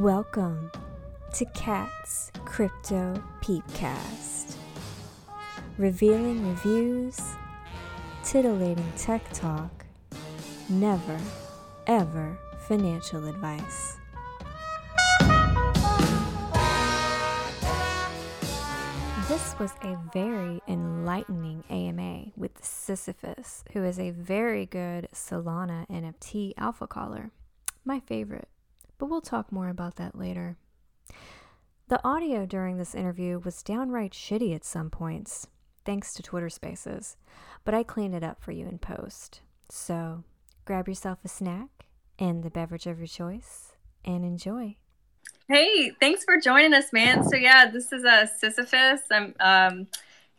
[0.00, 0.72] Welcome
[1.34, 4.56] to Kat's Crypto Peepcast.
[5.76, 7.20] Revealing reviews,
[8.24, 9.84] titillating tech talk,
[10.70, 11.20] never,
[11.86, 13.98] ever financial advice.
[19.28, 26.54] This was a very enlightening AMA with Sisyphus, who is a very good Solana NFT
[26.56, 27.32] alpha caller.
[27.84, 28.48] My favorite,
[29.00, 30.58] but we'll talk more about that later.
[31.88, 35.46] The audio during this interview was downright shitty at some points,
[35.86, 37.16] thanks to Twitter Spaces,
[37.64, 39.40] but I cleaned it up for you in post.
[39.70, 40.22] So
[40.66, 41.86] grab yourself a snack
[42.18, 43.72] and the beverage of your choice
[44.04, 44.76] and enjoy.
[45.48, 47.24] Hey, thanks for joining us, man.
[47.24, 49.00] So yeah, this is a uh, Sisyphus.
[49.10, 49.86] I'm um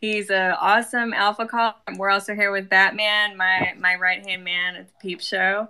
[0.00, 1.74] he's an awesome alpha call.
[1.96, 5.68] We're also here with Batman, my my right hand man at the Peep Show.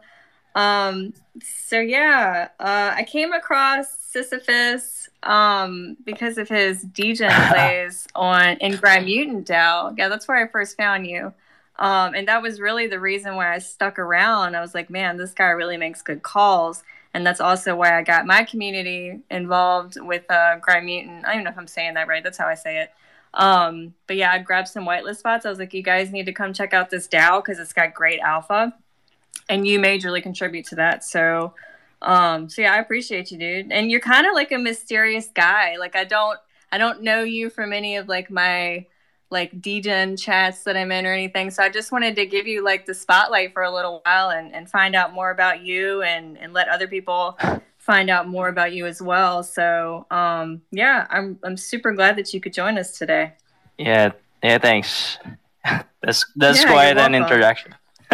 [0.55, 8.57] Um, so yeah, uh, I came across Sisyphus um because of his DJ plays on
[8.59, 9.97] in Grime Mutant DAO.
[9.97, 11.33] Yeah, that's where I first found you.
[11.79, 14.55] Um, and that was really the reason why I stuck around.
[14.55, 16.83] I was like, man, this guy really makes good calls
[17.15, 21.25] and that's also why I got my community involved with uh, Grime Mutant.
[21.25, 22.25] I don't even know if I'm saying that right.
[22.25, 22.91] That's how I say it.
[23.35, 25.45] Um, but yeah, I grabbed some whitelist spots.
[25.45, 27.95] I was like, you guys need to come check out this DAO because it's got
[27.95, 28.75] great alpha,
[29.49, 31.05] and you majorly contribute to that.
[31.05, 31.55] So,
[32.01, 33.73] um, so yeah, I appreciate you, dude.
[33.73, 35.77] And you're kind of like a mysterious guy.
[35.79, 36.39] Like I don't,
[36.71, 38.87] I don't know you from any of like my
[39.31, 41.51] like degen chats that I'm in or anything.
[41.51, 44.55] So I just wanted to give you like the spotlight for a little while and,
[44.55, 47.39] and find out more about you and, and let other people
[47.79, 49.43] find out more about you as well.
[49.43, 53.33] So um, yeah, I'm I'm super glad that you could join us today.
[53.77, 55.19] Yeah, yeah, thanks.
[56.03, 57.75] that's that's yeah, quite an introduction.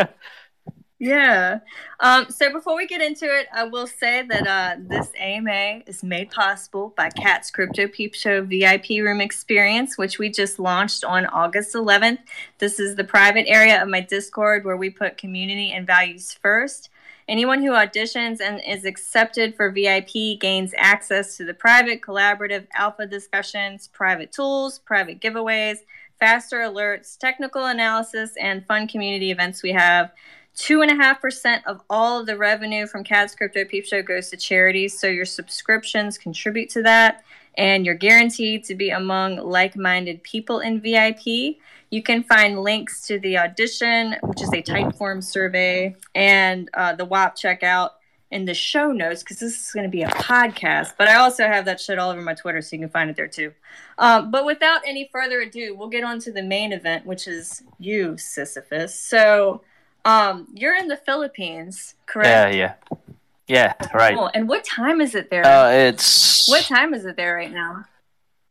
[1.01, 1.61] Yeah.
[2.01, 6.03] Um, so before we get into it, I will say that uh, this AMA is
[6.03, 11.27] made possible by Kat's Crypto Peep Show VIP Room Experience, which we just launched on
[11.27, 12.19] August 11th.
[12.59, 16.91] This is the private area of my Discord where we put community and values first.
[17.28, 23.06] Anyone who auditions and is accepted for VIP gains access to the private, collaborative alpha
[23.06, 25.77] discussions, private tools, private giveaways,
[26.19, 30.11] faster alerts, technical analysis, and fun community events we have.
[30.59, 34.03] Two and a half percent of all of the revenue from Kat's Crypto Peep Show
[34.03, 34.99] goes to charities.
[34.99, 37.23] So your subscriptions contribute to that,
[37.57, 41.59] and you're guaranteed to be among like minded people in VIP.
[41.91, 47.05] You can find links to the audition, which is a Typeform survey, and uh, the
[47.05, 47.91] Whop checkout
[48.33, 50.95] in the show notes because this is going to be a podcast.
[50.99, 53.15] But I also have that shit all over my Twitter, so you can find it
[53.15, 53.53] there too.
[53.97, 57.63] Um, but without any further ado, we'll get on to the main event, which is
[57.79, 58.99] you, Sisyphus.
[58.99, 59.63] So
[60.04, 62.54] um, you're in the Philippines, correct?
[62.54, 62.98] Yeah, yeah,
[63.47, 63.88] yeah.
[63.94, 64.14] Right.
[64.14, 64.31] Cool.
[64.34, 65.44] And what time is it there?
[65.44, 67.84] Uh, it's what time is it there right now?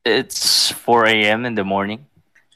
[0.05, 1.45] It's 4 a.m.
[1.45, 2.05] in the morning.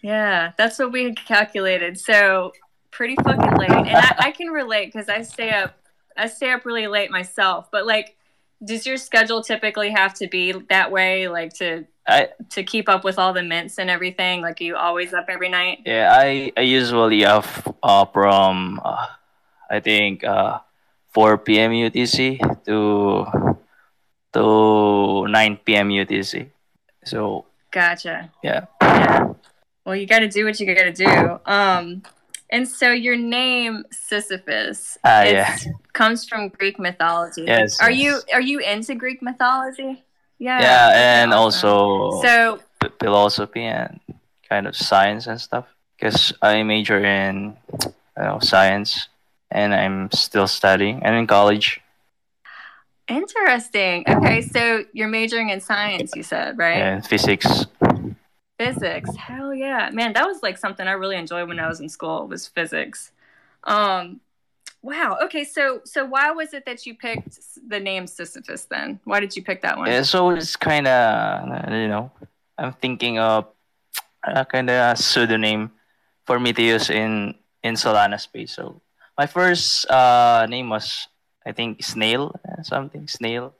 [0.01, 1.99] Yeah, that's what we had calculated.
[1.99, 2.53] So
[2.91, 5.77] pretty fucking late, and I, I can relate because I stay up.
[6.17, 7.69] I stay up really late myself.
[7.71, 8.15] But like,
[8.63, 13.03] does your schedule typically have to be that way, like to I, to keep up
[13.03, 14.41] with all the mints and everything?
[14.41, 15.79] Like, you always up every night?
[15.85, 17.45] Yeah, I, I usually up
[17.81, 19.07] uh, from uh,
[19.71, 20.59] I think uh,
[21.13, 21.71] 4 p.m.
[21.71, 23.57] UTC to
[24.33, 25.89] to 9 p.m.
[25.89, 26.49] UTC.
[27.05, 28.31] So gotcha.
[28.43, 28.65] Yeah.
[28.81, 29.33] Yeah.
[29.85, 31.39] Well, you got to do what you got to do.
[31.45, 32.03] Um,
[32.49, 35.57] and so your name Sisyphus uh, yeah.
[35.93, 37.43] comes from Greek mythology.
[37.47, 37.81] Yes.
[37.81, 38.03] Are yes.
[38.03, 40.03] you are you into Greek mythology?
[40.41, 40.59] Yeah.
[40.59, 40.91] Yeah,
[41.21, 42.59] and also so
[42.99, 43.99] philosophy and
[44.49, 45.67] kind of science and stuff.
[45.95, 49.07] Because I major in you know, science,
[49.51, 51.05] and I'm still studying.
[51.05, 51.79] I'm in college.
[53.07, 54.03] Interesting.
[54.09, 56.77] Okay, so you're majoring in science, you said, right?
[56.77, 57.67] Yeah, physics.
[58.57, 59.15] Physics.
[59.15, 60.13] Hell yeah, man!
[60.13, 62.27] That was like something I really enjoyed when I was in school.
[62.27, 63.11] Was physics.
[63.65, 64.21] Um,
[64.81, 65.17] Wow.
[65.23, 65.43] Okay.
[65.43, 67.37] So so why was it that you picked
[67.67, 68.99] the name Sisyphus then?
[69.03, 69.87] Why did you pick that one?
[69.87, 70.01] Yeah.
[70.01, 72.11] So it's kind of you know
[72.57, 73.45] I'm thinking of
[74.23, 75.71] a kind of pseudonym
[76.25, 78.53] for me to use in in Solana space.
[78.53, 78.81] So
[79.17, 81.07] my first uh, name was
[81.45, 82.33] I think Snail
[82.63, 83.53] something Snail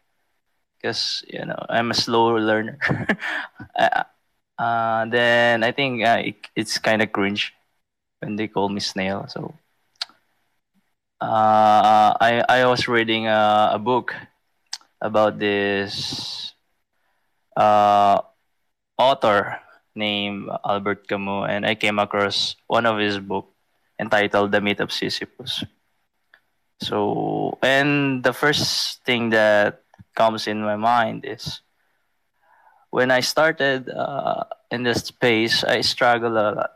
[0.77, 2.77] because you know I'm a slow learner.
[3.77, 4.03] uh,
[4.57, 7.53] uh, then I think uh, it, it's kind of cringe
[8.19, 9.25] when they call me Snail.
[9.27, 9.53] So
[11.21, 14.15] uh, I I was reading a, a book
[15.01, 16.53] about this
[17.55, 18.21] uh,
[18.97, 19.59] author
[19.95, 23.53] named Albert Camus, and I came across one of his book
[23.99, 25.63] entitled "The Myth of Sisyphus."
[26.81, 29.83] So, and the first thing that
[30.15, 31.61] comes in my mind is
[32.89, 36.71] when I started uh, in this space, I struggled a lot,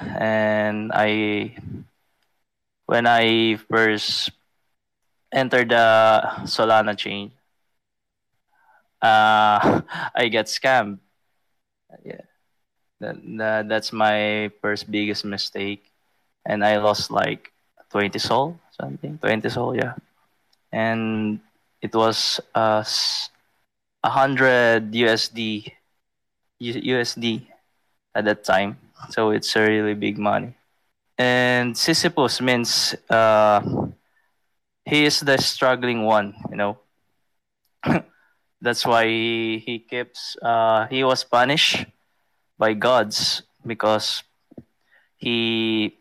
[0.00, 1.56] and I
[2.90, 4.34] when I first
[5.30, 5.86] entered the
[6.42, 7.30] Solana chain,
[8.98, 9.80] uh,
[10.18, 10.98] I get scammed.
[12.02, 12.26] Yeah,
[12.98, 15.86] that, that that's my first biggest mistake,
[16.42, 17.54] and I lost like
[17.94, 19.94] twenty SOL something, twenty SOL, yeah,
[20.74, 21.38] and
[21.82, 22.82] it was uh
[24.02, 25.70] hundred USD
[26.58, 27.46] USD
[28.16, 28.78] at that time,
[29.10, 30.58] so it's a really big money.
[31.20, 33.60] And Sisyphus means uh,
[34.86, 36.78] he is the struggling one, you know.
[38.62, 41.84] That's why he, he keeps uh, he was punished
[42.56, 44.22] by gods because
[45.18, 45.98] he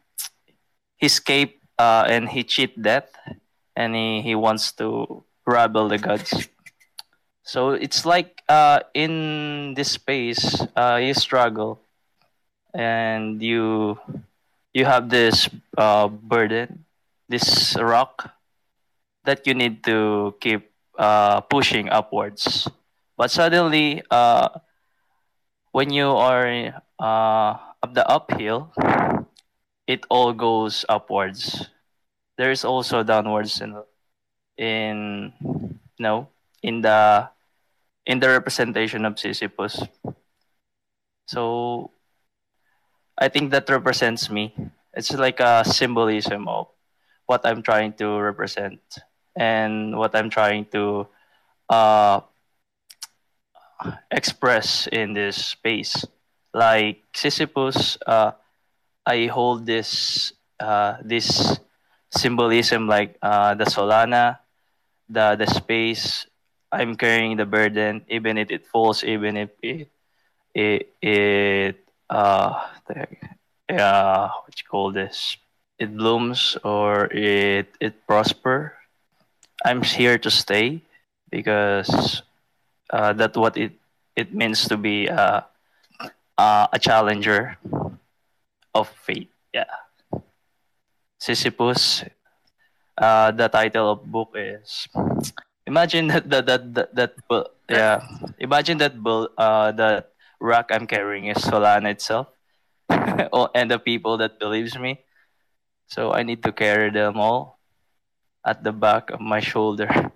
[0.95, 3.11] he escaped uh, and he cheat death
[3.75, 6.47] and he, he wants to rebel the gods.
[7.43, 11.81] So it's like uh, in this space uh, you struggle
[12.73, 13.99] and you
[14.79, 16.87] you have this uh, burden,
[17.27, 18.31] this rock
[19.27, 22.71] that you need to keep uh, pushing upwards.
[23.19, 24.47] But suddenly, uh,
[25.75, 26.47] when you are
[26.95, 27.51] uh,
[27.83, 28.71] up the uphill,
[29.85, 31.67] it all goes upwards.
[32.39, 33.75] There is also downwards in
[34.55, 35.33] in
[35.99, 36.31] no
[36.63, 37.27] in the
[38.07, 39.83] in the representation of Sisyphus.
[41.27, 41.91] So
[43.19, 44.55] I think that represents me.
[44.93, 46.67] It's like a symbolism of
[47.27, 48.79] what I'm trying to represent
[49.35, 51.07] and what I'm trying to
[51.69, 52.21] uh,
[54.09, 56.05] express in this space.
[56.53, 58.31] Like Sisyphus, uh,
[59.05, 61.59] I hold this uh, this
[62.11, 64.39] symbolism like uh, the Solana,
[65.09, 66.25] the the space.
[66.71, 69.89] I'm carrying the burden, even if it falls, even if it
[70.55, 72.67] it, it uh,
[73.69, 75.37] uh what you call this?
[75.77, 78.73] It blooms or it it prosper.
[79.65, 80.81] I'm here to stay
[81.29, 82.21] because
[82.89, 83.73] uh, that's what it
[84.15, 85.41] it means to be uh,
[86.37, 87.57] uh, a challenger
[88.73, 89.31] of fate.
[89.53, 89.69] Yeah.
[91.19, 92.03] Sisyphus
[92.99, 94.87] uh, the title of book is
[95.65, 97.11] imagine that that that that, that
[97.69, 98.01] yeah.
[98.39, 98.97] Imagine that
[99.37, 102.27] uh that rock i'm carrying is solana itself.
[102.89, 105.03] And the people that believes me.
[105.87, 107.59] So i need to carry them all
[108.45, 110.11] at the back of my shoulder.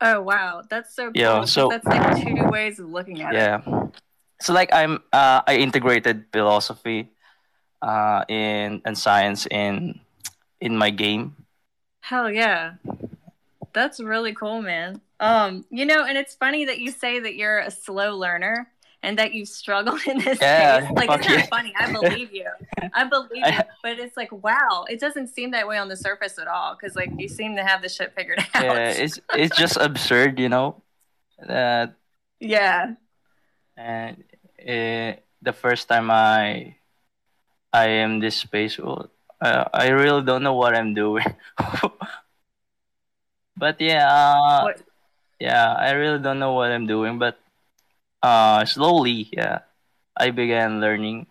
[0.00, 0.62] Oh wow.
[0.68, 3.58] That's so cool yeah so that's like two ways of looking at yeah.
[3.58, 3.62] it.
[3.66, 3.86] Yeah.
[4.40, 7.10] So like i'm uh, i integrated philosophy
[7.82, 10.00] uh in and science in
[10.60, 11.36] in my game.
[12.00, 12.74] Hell yeah.
[13.72, 15.00] That's really cool man.
[15.20, 18.68] Um you know and it's funny that you say that you're a slow learner
[19.04, 20.96] and that you struggle in this Yeah, space.
[20.96, 21.46] Like it's not yeah.
[21.46, 21.72] funny.
[21.78, 22.48] I believe you.
[22.92, 23.62] I believe I- you.
[23.82, 26.74] But it's like, wow, it doesn't seem that way on the surface at all.
[26.74, 28.64] Because like you seem to have the shit figured out.
[28.64, 30.80] yeah it's it's just absurd you know
[31.46, 31.94] that
[32.40, 32.94] yeah.
[33.76, 34.24] and
[34.62, 35.12] uh,
[35.42, 36.74] the first time i
[37.72, 39.10] i am this space well,
[39.42, 41.26] uh, i really don't know what i'm doing
[43.56, 44.82] but yeah uh, What-
[45.40, 47.38] yeah i really don't know what i'm doing but
[48.24, 49.58] uh slowly yeah
[50.16, 51.26] i began learning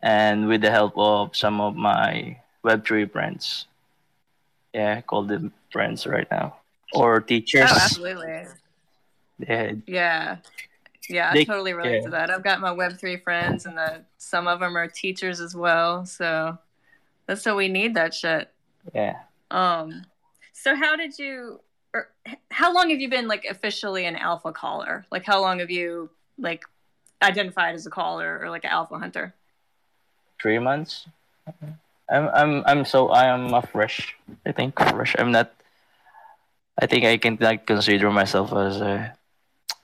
[0.00, 3.66] and with the help of some of my web3 friends
[4.72, 6.56] yeah call them friends right now
[6.94, 8.46] or teachers Oh, absolutely.
[9.48, 10.36] yeah Yeah.
[11.10, 12.04] Yeah, I They- totally relate yeah.
[12.06, 12.30] to that.
[12.30, 16.06] I've got my Web three friends, and the, some of them are teachers as well.
[16.06, 16.56] So
[17.26, 18.52] that's so we need that shit.
[18.94, 20.06] yeah Um,
[20.54, 21.58] so how did you,
[22.50, 25.06] how long have you been like officially an alpha caller?
[25.10, 26.64] Like how long have you like
[27.22, 29.34] identified as a caller or like an alpha hunter?
[30.42, 31.06] three months.
[32.10, 34.18] I'm I'm I'm so I am a fresh.
[34.44, 35.14] I think fresh.
[35.16, 35.54] I'm not.
[36.74, 39.14] I think I can like consider myself as a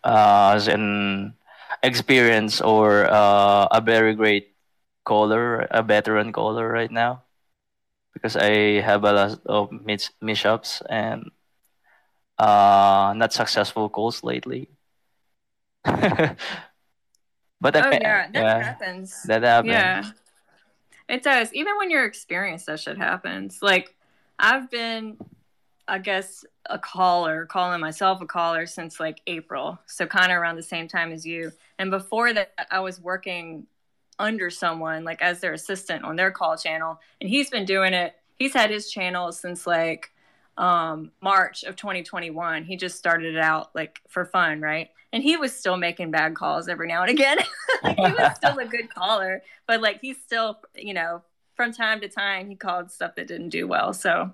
[0.02, 1.35] uh, as an
[1.83, 4.50] experience or uh, a very great
[5.04, 7.23] caller, a veteran caller right now,
[8.12, 11.30] because I have a lot of mis- mishaps and
[12.38, 14.71] uh, not successful calls lately.
[15.85, 16.38] but
[17.76, 19.23] Oh I, yeah, that yeah, happens.
[19.25, 19.73] that happened.
[19.73, 20.04] Yeah.
[21.09, 21.52] It does.
[21.54, 23.61] Even when you're experienced, that shit happens.
[23.62, 23.97] Like,
[24.38, 25.16] I've been,
[25.87, 29.78] I guess, a caller, calling myself a caller since like April.
[29.87, 31.52] So, kind of around the same time as you.
[31.78, 33.66] And before that, I was working
[34.18, 37.00] under someone, like as their assistant on their call channel.
[37.21, 40.11] And he's been doing it, he's had his channel since like,
[40.58, 42.64] um, March of 2021.
[42.64, 44.90] He just started it out like for fun, right?
[45.12, 47.38] And he was still making bad calls every now and again.
[47.82, 51.22] like, he was still a good caller, but like he's still, you know,
[51.54, 53.94] from time to time he called stuff that didn't do well.
[53.94, 54.30] So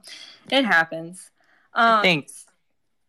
[0.50, 1.31] it happens.
[1.75, 2.28] Um, I think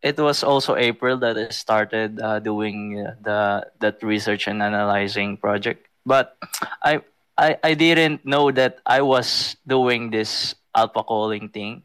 [0.02, 5.36] it was also April that I started uh, doing uh, the that research and analyzing
[5.36, 5.88] project.
[6.04, 6.36] But
[6.84, 7.02] I,
[7.36, 11.82] I I didn't know that I was doing this alpha calling thing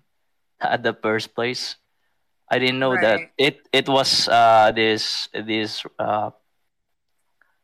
[0.61, 1.75] at the first place.
[2.49, 3.01] I didn't know right.
[3.01, 6.31] that it it was uh, this this uh,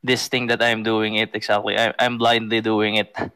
[0.03, 1.77] this thing that I'm doing it exactly.
[1.77, 3.13] I, I'm blindly doing it.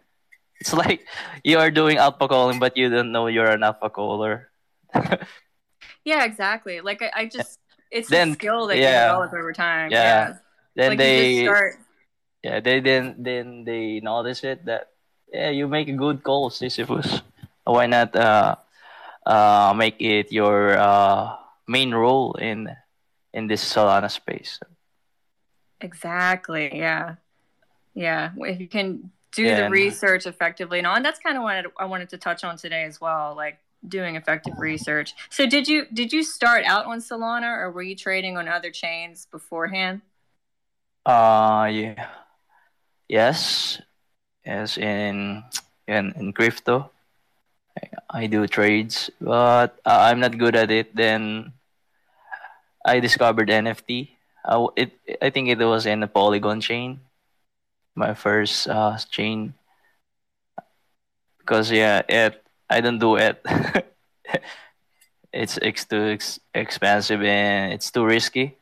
[0.61, 1.09] It's like
[1.41, 4.53] you are doing alpha calling, but you don't know you're an alpha caller.
[6.05, 6.85] yeah, exactly.
[6.85, 7.57] Like I, I just
[7.89, 9.89] it's then, a skill that yeah, you develop over time.
[9.89, 9.97] Yeah.
[9.97, 10.27] yeah.
[10.75, 11.81] Then like they start...
[12.43, 14.93] Yeah, they then then they notice it that
[15.33, 17.25] yeah, you make good calls, Sisyphus.
[17.65, 18.61] Why not uh
[19.25, 21.35] uh, make it your uh,
[21.67, 22.69] main role in
[23.33, 24.59] in this Solana space.
[25.79, 26.71] Exactly.
[26.77, 27.15] Yeah.
[27.93, 28.31] Yeah.
[28.37, 31.85] If you can do yeah, the research effectively, and, and that's kind of what I
[31.85, 35.13] wanted to touch on today as well, like doing effective research.
[35.29, 38.71] So did you did you start out on Solana, or were you trading on other
[38.71, 40.01] chains beforehand?
[41.05, 42.07] Uh, yeah.
[43.07, 43.81] Yes.
[44.45, 45.43] Yes, in
[45.87, 46.91] in in crypto.
[48.09, 50.95] I do trades, but uh, I'm not good at it.
[50.95, 51.53] Then
[52.85, 54.17] I discovered NFT.
[54.43, 56.99] Uh, it I think it was in the Polygon chain,
[57.95, 59.53] my first uh, chain.
[61.39, 63.39] Because yeah, it I don't do it.
[65.33, 68.57] it's it's too ex- expensive and it's too risky.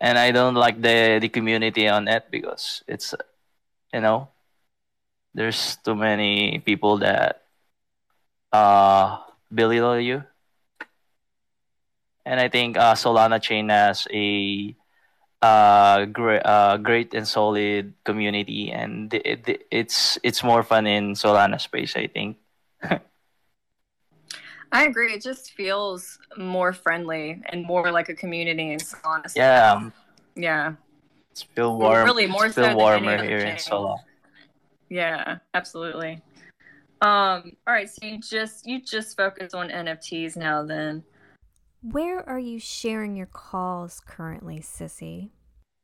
[0.00, 3.14] And I don't like the the community on it because it's
[3.92, 4.28] you know
[5.34, 7.43] there's too many people that
[8.54, 9.18] uh,
[9.52, 10.22] belittle you.
[12.24, 14.74] And I think uh, Solana Chain has a
[15.42, 21.12] uh, great, uh, great and solid community, and it, it, it's it's more fun in
[21.12, 21.96] Solana space.
[21.96, 22.38] I think.
[24.72, 25.12] I agree.
[25.12, 29.28] It just feels more friendly and more like a community in Solana.
[29.28, 29.36] Space.
[29.36, 29.90] Yeah.
[30.34, 30.74] Yeah.
[31.30, 32.04] It's feel warm.
[32.04, 33.98] Really, more it's so feel warmer here in Solana.
[34.88, 36.22] Yeah, absolutely.
[37.04, 41.04] Um, all right, so you just you just focus on NFTs now then.
[41.84, 45.28] Where are you sharing your calls currently, Sissy?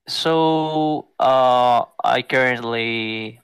[0.08, 3.38] So uh I currently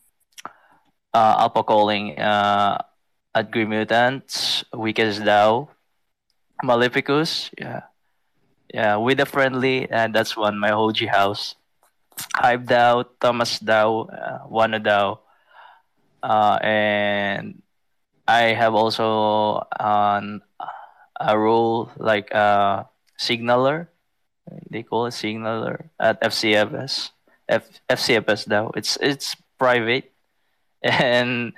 [1.13, 2.81] uh alpha calling uh
[3.35, 5.69] at Green Mutants, Wickies DAO,
[6.65, 7.93] Maleficus, yeah.
[8.73, 11.55] Yeah, with a friendly, and that's one my OG house.
[12.35, 15.21] Hive DAO, Thomas DAO, uh, Wano DAO,
[16.23, 17.63] uh, and
[18.29, 20.43] I have also um,
[21.19, 23.89] a role like a signaler.
[24.71, 27.11] They call it signaler at FCFS.
[27.49, 28.71] F, FCFS now.
[28.75, 30.11] It's it's private,
[30.83, 31.55] and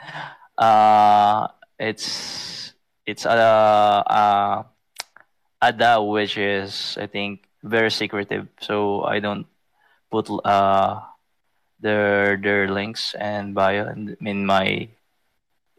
[0.59, 1.49] uh,
[1.79, 2.75] it's
[3.07, 4.67] it's a, a
[5.63, 8.49] a DAO which is I think very secretive.
[8.61, 9.47] So I don't
[10.11, 11.01] put uh
[11.81, 13.89] their their links and bio
[14.21, 14.89] in my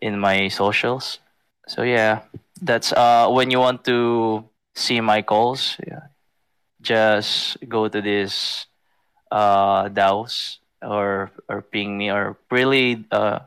[0.01, 1.19] in my socials.
[1.67, 2.21] So yeah,
[2.61, 4.43] that's uh when you want to
[4.75, 6.09] see my calls, yeah,
[6.81, 8.65] just go to this
[9.31, 13.39] uh DAOs or or ping me or really uh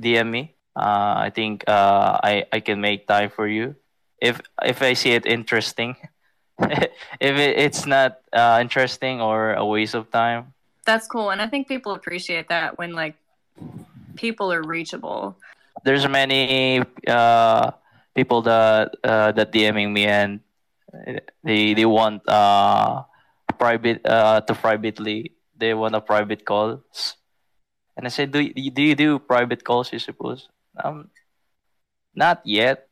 [0.00, 0.54] DM me.
[0.76, 3.74] Uh, I think uh, I I can make time for you
[4.22, 5.96] if if I see it interesting.
[6.58, 10.54] if it, it's not uh, interesting or a waste of time.
[10.86, 13.14] That's cool, and I think people appreciate that when like
[14.14, 15.36] people are reachable
[15.84, 17.70] there's many uh,
[18.14, 20.40] people that uh, that DMing me and
[21.44, 23.04] they they want uh
[23.58, 27.16] private uh to privately they want a private calls.
[27.96, 30.48] And I said do you, do you do private calls you suppose?
[30.82, 31.10] Um
[32.14, 32.88] not yet.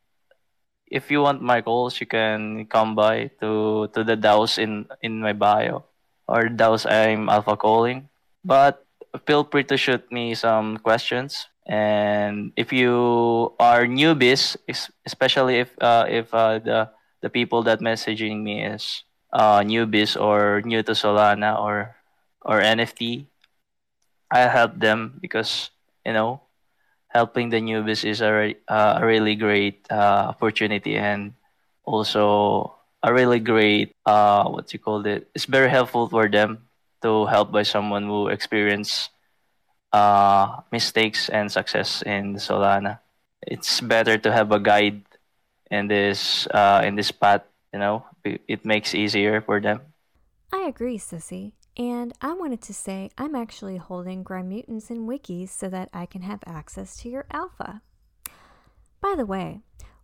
[0.87, 5.19] If you want my calls you can come by to to the DAOs in in
[5.19, 5.83] my bio
[6.27, 8.07] or DAOs I'm alpha calling.
[8.45, 8.85] But
[9.25, 14.55] feel free to shoot me some questions and if you are newbies,
[15.05, 16.89] especially if uh, if uh, the
[17.21, 21.95] the people that messaging me is uh, newbies or new to Solana or
[22.41, 23.27] or NFT,
[24.31, 25.69] I help them because
[26.05, 26.41] you know
[27.09, 31.33] helping the newbies is a, uh, a really great uh, opportunity and
[31.83, 35.27] also a really great uh, what you call it.
[35.35, 36.67] It's very helpful for them
[37.01, 39.09] to help by someone who experience
[39.97, 42.99] uh, mistakes and success in Solana.
[43.41, 45.01] It's better to have a guide
[45.71, 47.43] in this uh, in this path.
[47.73, 49.81] You know, it, makes easier for them.
[50.53, 51.51] I agree, Sissy.
[51.77, 56.23] And I wanted to say I'm actually holding Grimutants in Wickies so that I can
[56.23, 57.81] have access to your alpha.
[58.99, 59.61] By the way,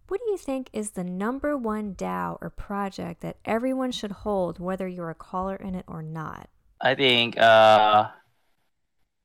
[0.08, 4.60] what do you think is the number one DAO or project that everyone should hold,
[4.60, 6.50] whether you're a caller in it or not?
[6.80, 8.12] I think uh,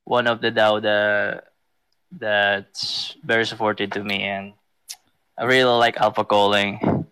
[0.08, 1.52] one of the DAO that
[2.10, 4.56] that's very supportive to me, and
[5.36, 7.04] I really like alpha calling.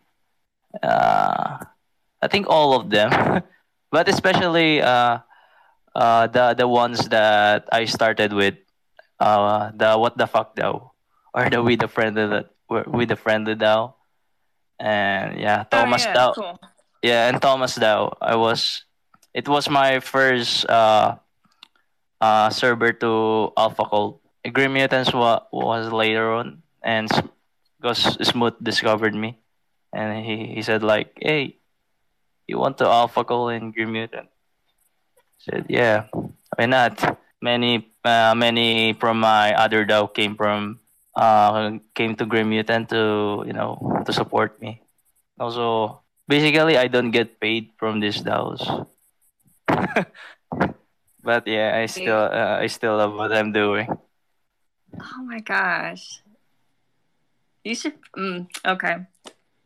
[0.83, 1.61] Uh,
[2.23, 3.13] I think all of them,
[3.93, 5.21] but especially uh,
[5.95, 8.57] uh, the the ones that I started with,
[9.21, 10.97] uh, the what the fuck DAO,
[11.37, 13.93] or the with the friendly that with the friendly DAO,
[14.81, 16.57] and yeah, Thomas oh, yeah, DAO, Cool.
[17.05, 18.17] yeah, and Thomas DAO.
[18.25, 18.89] I was,
[19.37, 21.21] it was my first uh,
[22.21, 24.21] uh server to Alpha Cult.
[24.53, 27.09] Grim Mutants wa- was later on, and
[27.81, 29.39] because Smooth discovered me,
[29.93, 31.57] and he, he said like, "Hey,
[32.47, 34.29] you want to Alpha Cult in Grim Mutant?"
[35.39, 36.09] said, "Yeah,
[36.57, 40.81] why not?" Many uh, many from my other DAO came from
[41.15, 44.81] uh came to Grim Mutant to you know to support me.
[45.39, 48.65] Also, basically, I don't get paid from these DAOs.
[51.27, 53.89] but yeah, I still uh, I still love what I'm doing.
[53.91, 56.23] Oh my gosh.
[57.65, 57.95] You should.
[58.17, 58.99] Mm, okay.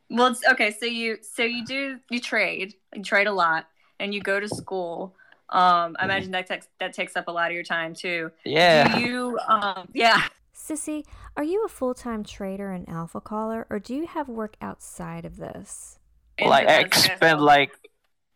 [0.09, 0.71] Well, it's okay.
[0.73, 3.69] So you so you do you trade you trade a lot
[4.01, 5.15] and you go to school.
[5.51, 8.33] Um, I imagine that takes that takes up a lot of your time too.
[8.45, 8.97] Yeah.
[8.97, 9.39] Do you?
[9.47, 10.23] Um, yeah.
[10.55, 11.05] Sissy,
[11.37, 15.27] are you a full time trader and alpha caller, or do you have work outside
[15.27, 15.99] of this?
[16.41, 17.73] like I spend like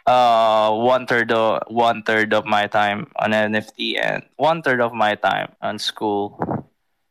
[0.06, 4.92] uh one third of one third of my time on NFT and one third of
[4.92, 6.38] my time on school.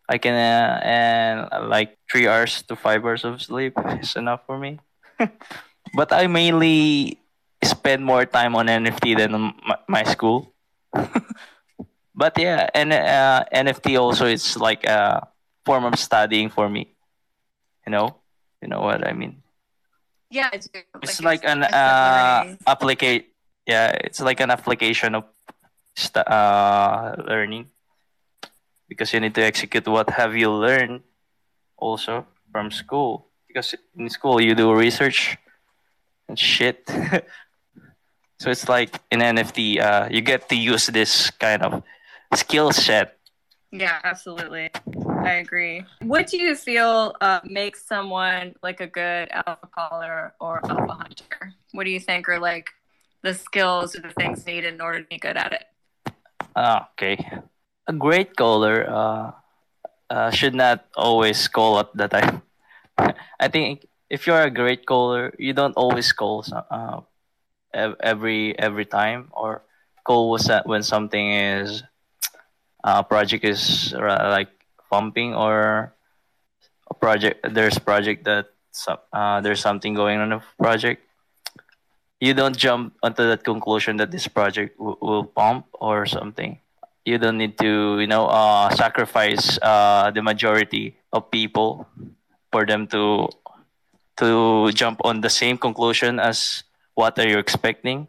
[0.10, 4.46] I can uh, and uh, like three hours to five hours of sleep is enough
[4.46, 4.80] for me.
[5.96, 7.20] but I mainly
[7.64, 10.54] spend more time on NFT than on my, my school.
[12.16, 15.28] but yeah, and uh, NFT also it's like a
[15.66, 16.94] form of studying for me.
[17.86, 18.16] You know,
[18.62, 19.43] you know what I mean.
[20.34, 20.68] Yeah, it's,
[21.04, 23.30] It's like, an uh, applicate.
[23.68, 25.26] Yeah, it's like an application of
[25.96, 27.70] st- uh, learning.
[28.90, 31.02] Because you need to execute what have you learned
[31.78, 33.28] also from school.
[33.48, 35.38] Because in school you do research
[36.28, 36.90] and shit.
[38.40, 41.82] So it's like in nft uh, you get to use this kind of
[42.36, 43.16] skill set
[43.74, 44.70] Yeah, absolutely.
[45.26, 45.84] I agree.
[46.02, 51.54] What do you feel uh, makes someone like a good alpha caller or alpha hunter?
[51.72, 52.70] What do you think are like
[53.24, 55.66] the skills or the things needed in order to be good at it?
[56.56, 57.18] Ah, okay
[57.88, 59.32] a great caller uh,
[60.10, 62.42] uh, should not always call at the time
[63.40, 67.02] i think if you're a great caller you don't always call uh,
[67.74, 69.64] every every time or
[70.06, 71.84] call when something is
[72.84, 74.50] uh, project is uh, like
[74.90, 75.94] pumping or
[76.90, 78.48] a project there's project that
[79.14, 81.02] uh, there's something going on the project
[82.24, 86.58] you don't jump onto that conclusion that this project w- will pump or something.
[87.04, 91.86] You don't need to you know uh, sacrifice uh, the majority of people
[92.48, 93.28] for them to
[94.24, 96.64] to jump on the same conclusion as
[96.96, 98.08] what are you expecting.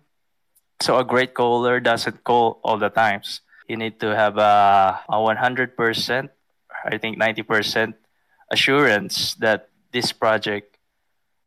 [0.79, 5.17] So a great caller doesn't call all the times you need to have a, a
[5.17, 6.29] 100%
[6.85, 7.95] i think 90%
[8.51, 10.77] assurance that this project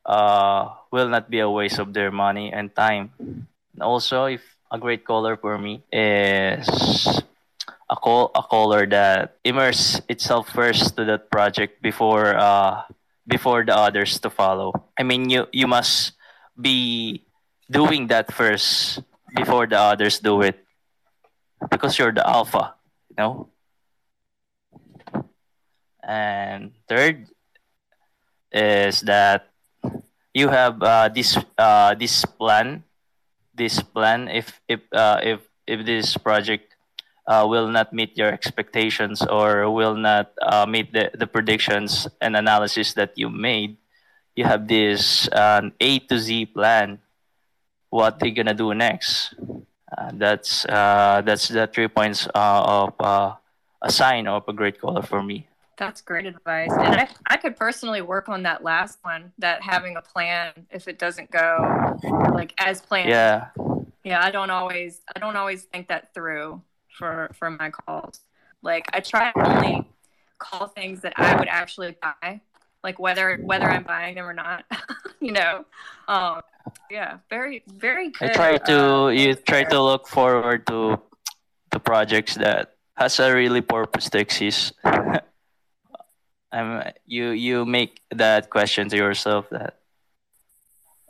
[0.05, 4.77] uh, will not be a waste of their money and time and also if a
[4.77, 6.67] great caller for me is
[7.89, 12.83] a call a caller that immerse itself first to that project before uh
[13.27, 14.71] before the others to follow.
[14.97, 16.13] I mean you you must
[16.59, 17.23] be
[17.69, 19.03] doing that first
[19.35, 20.63] before the others do it.
[21.69, 22.75] Because you're the alpha,
[23.09, 23.49] you know?
[26.03, 27.27] And third
[28.51, 29.51] is that
[30.33, 32.83] you have uh, this uh, this plan
[33.57, 36.77] this plan if if uh, if if this project
[37.25, 42.37] uh, will not meet your expectations or will not uh, meet the, the predictions and
[42.37, 43.75] analysis that you made,
[44.37, 46.99] you have this um, A to Z plan.
[47.89, 49.35] What they're gonna do next?
[49.95, 53.35] Uh, that's uh, that's the three points uh, of uh,
[53.81, 55.47] a sign of a great caller for me.
[55.77, 56.71] That's great advice.
[56.71, 60.87] And I, I could personally work on that last one, that having a plan if
[60.87, 61.99] it doesn't go
[62.33, 63.09] like as planned.
[63.09, 63.49] Yeah,
[64.03, 68.21] Yeah, I don't always I don't always think that through for for my calls.
[68.61, 69.87] Like I try to only
[70.39, 72.41] call things that I would actually buy.
[72.83, 74.65] like whether whether I'm buying them or not.
[75.19, 75.65] you know,
[76.07, 76.41] um,
[76.89, 78.31] yeah, very very good.
[78.31, 80.99] I try to uh, you try to look forward to
[81.71, 84.73] the projects that has a really purpose to exist.
[86.51, 89.77] I'm you you make that question to yourself that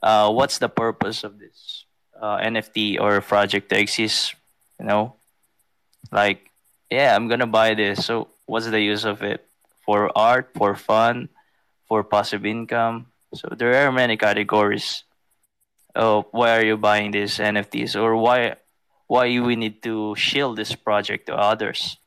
[0.01, 1.85] uh what's the purpose of this
[2.19, 4.35] uh, NFT or project to exist?
[4.79, 5.15] You know,
[6.11, 6.49] like
[6.89, 8.05] yeah, I'm gonna buy this.
[8.05, 9.45] So what's the use of it?
[9.85, 11.29] For art, for fun,
[11.87, 13.07] for passive income.
[13.33, 15.03] So there are many categories.
[15.97, 18.55] Oh, why are you buying these NFTs, or why
[19.07, 21.97] why we need to shield this project to others?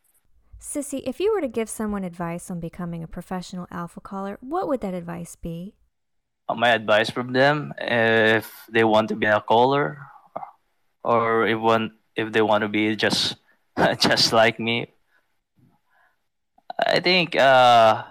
[0.60, 4.68] Sissy, if you were to give someone advice on becoming a professional alpha caller, what
[4.68, 5.74] would that advice be?
[6.48, 9.98] Uh, My advice from them, if they want to be a caller,
[11.04, 13.36] or if one if they want to be just
[14.00, 14.88] just like me,
[16.86, 18.04] I think uh,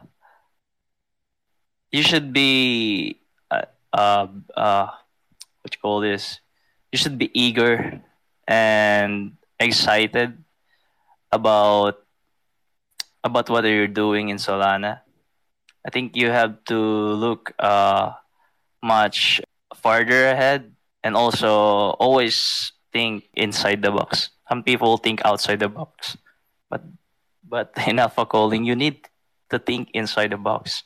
[1.91, 3.19] you should be
[3.51, 4.87] uh, uh, uh,
[5.69, 6.41] what you call this?
[6.91, 8.01] You should be eager
[8.47, 10.33] and excited
[11.31, 12.01] about
[13.21, 15.05] about what you're doing in Solana.
[15.85, 16.79] I think you have to
[17.13, 18.17] look uh,
[18.81, 19.41] much
[19.77, 24.33] farther ahead and also always think inside the box.
[24.49, 26.17] Some people think outside the box,
[26.65, 26.81] but
[27.45, 29.05] but enough alpha calling, you need
[29.53, 30.81] to think inside the box.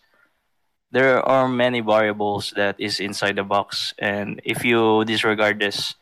[0.93, 5.95] There are many variables that is inside the box, and if you disregard this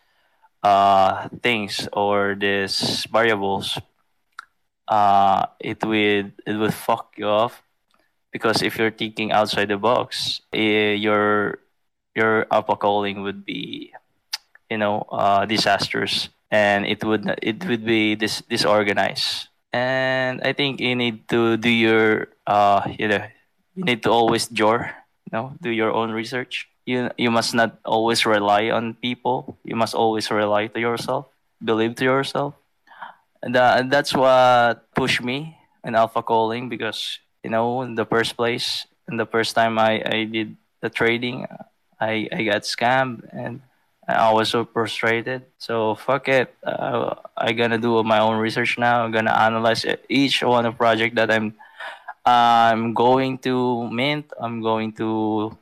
[0.64, 3.80] uh, things or these variables,
[4.92, 7.64] uh, it would it would fuck you off
[8.32, 11.60] because if you're thinking outside the box, eh, your
[12.16, 13.94] your alpha calling would be,
[14.70, 19.48] you know, uh, disastrous, and it would it would be dis- disorganized.
[19.72, 23.24] And I think you need to do your uh, you know,
[23.76, 26.68] you need to always draw, you know, do your own research.
[26.86, 29.58] You you must not always rely on people.
[29.64, 31.28] You must always rely to yourself.
[31.64, 32.56] Believe to yourself.
[33.44, 38.06] And, uh, and that's what pushed me in alpha calling because you know in the
[38.06, 41.48] first place in the first time i, I did the trading
[42.00, 43.62] I, I got scammed and
[44.08, 49.04] i was so frustrated so fuck it uh, i gonna do my own research now
[49.04, 51.56] i'm gonna analyze each one of project that i'm
[52.26, 55.56] i'm going to mint i'm going to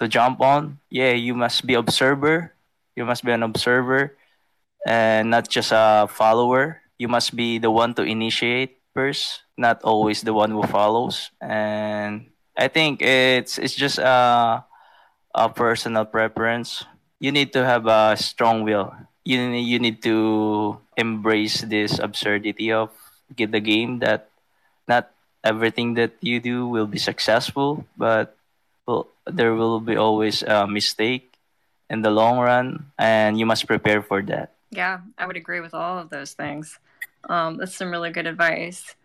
[0.00, 2.52] to jump on yeah you must be observer
[2.96, 4.16] you must be an observer
[4.86, 10.22] and not just a follower you must be the one to initiate first, not always
[10.22, 11.30] the one who follows.
[11.42, 14.64] And I think it's it's just a
[15.34, 16.86] a personal preference.
[17.18, 18.94] You need to have a strong will.
[19.24, 22.94] You need, you need to embrace this absurdity of
[23.34, 24.30] get the game that
[24.86, 25.10] not
[25.44, 28.36] everything that you do will be successful, but
[28.86, 31.36] well, there will be always a mistake
[31.90, 34.52] in the long run, and you must prepare for that.
[34.70, 36.78] Yeah, I would agree with all of those things.
[37.28, 38.96] Um, that's some really good advice.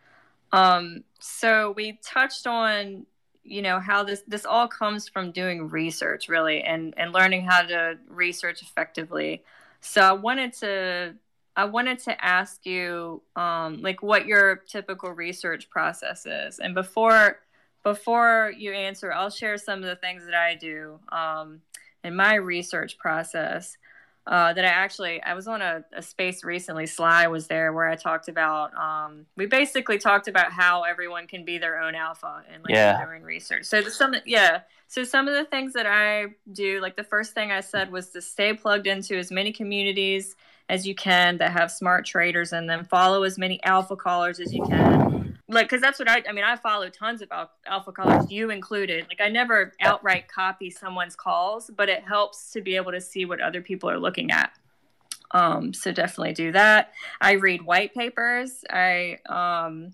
[0.52, 3.06] Um, so we touched on,
[3.44, 7.62] you know, how this this all comes from doing research, really, and and learning how
[7.62, 9.44] to research effectively.
[9.82, 11.14] So I wanted to
[11.60, 17.40] I wanted to ask you, um, like, what your typical research process is, and before
[17.84, 21.62] before you answer, I'll share some of the things that I do um,
[22.04, 23.78] in my research process
[24.28, 26.86] uh, that I actually I was on a, a, space recently.
[26.86, 31.44] Sly was there where I talked about um, we basically talked about how everyone can
[31.46, 33.04] be their own alpha and like Yeah.
[33.04, 33.66] doing research.
[33.66, 34.62] So some yeah.
[34.88, 38.12] So some of the things that I do, like the first thing I said was
[38.12, 40.36] to stay plugged into as many communities
[40.70, 42.86] as you can that have smart traders in them.
[42.86, 45.38] Follow as many alpha callers as you can.
[45.50, 47.30] Like, because that's what I, I mean, I follow tons of
[47.66, 49.08] alpha callers, you included.
[49.10, 53.26] Like, I never outright copy someone's calls, but it helps to be able to see
[53.26, 54.52] what other people are looking at.
[55.32, 56.94] Um, so definitely do that.
[57.20, 58.64] I read white papers.
[58.70, 59.94] I, um,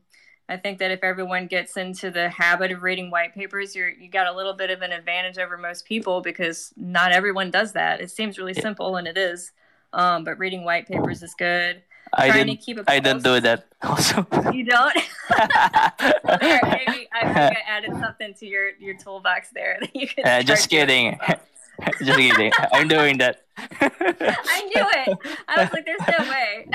[0.49, 4.09] I think that if everyone gets into the habit of reading white papers, you're you
[4.09, 7.99] got a little bit of an advantage over most people because not everyone does that.
[7.99, 9.53] It seems really simple, and it is.
[9.95, 11.81] Um, but reading white papers is good.
[12.13, 12.60] I Trying didn't.
[12.60, 13.65] to keep a I don't do that.
[13.81, 14.27] Also.
[14.53, 14.93] You don't.
[16.41, 20.25] There, I think I added something to your your toolbox there that you can.
[20.25, 21.17] Uh, just kidding.
[21.99, 22.51] just kidding.
[22.73, 23.43] I'm doing that.
[23.58, 25.17] I knew it.
[25.47, 26.67] I was like, "There's no way."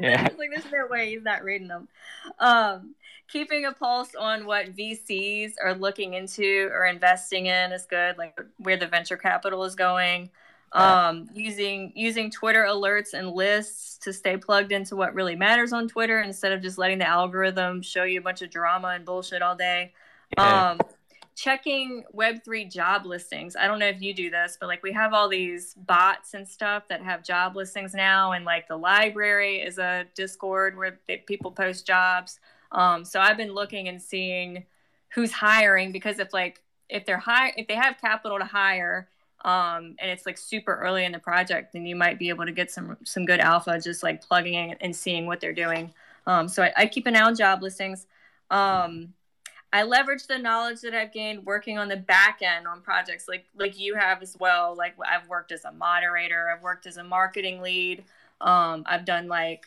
[0.00, 0.28] Yeah.
[0.36, 1.88] like, "There's no way he's not reading them."
[2.40, 2.94] Um,
[3.28, 8.38] keeping a pulse on what VCs are looking into or investing in is good, like
[8.58, 10.30] where the venture capital is going.
[10.74, 15.86] Um, using using Twitter alerts and lists to stay plugged into what really matters on
[15.86, 19.40] Twitter instead of just letting the algorithm show you a bunch of drama and bullshit
[19.40, 19.92] all day.
[20.36, 20.70] Yeah.
[20.70, 20.80] Um,
[21.36, 23.56] checking Web3 job listings.
[23.56, 26.46] I don't know if you do this, but like we have all these bots and
[26.46, 28.32] stuff that have job listings now.
[28.32, 32.38] And like the library is a Discord where they, people post jobs.
[32.72, 34.64] Um, so I've been looking and seeing
[35.08, 39.08] who's hiring because if like, if they're high, if they have capital to hire,
[39.44, 42.52] um, and it's like super early in the project, then you might be able to
[42.52, 45.92] get some some good alpha just like plugging in and seeing what they're doing.
[46.26, 48.06] Um, so I, I, keep an eye on job listings.
[48.50, 49.12] Um,
[49.74, 53.44] I leverage the knowledge that I've gained working on the back end on projects like
[53.54, 54.74] like you have as well.
[54.74, 58.04] Like I've worked as a moderator, I've worked as a marketing lead.
[58.40, 59.66] Um, I've done like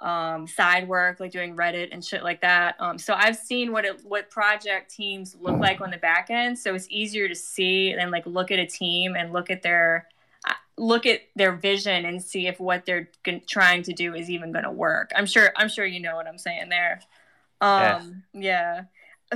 [0.00, 2.76] um, side work, like doing Reddit and shit like that.
[2.80, 6.58] Um, so I've seen what it, what project teams look like on the back end.
[6.58, 10.06] So it's easier to see and like look at a team and look at their
[10.48, 14.30] uh, look at their vision and see if what they're g- trying to do is
[14.30, 15.10] even going to work.
[15.14, 17.00] I'm sure I'm sure you know what I'm saying there.
[17.60, 18.40] Um, yeah.
[18.40, 18.82] yeah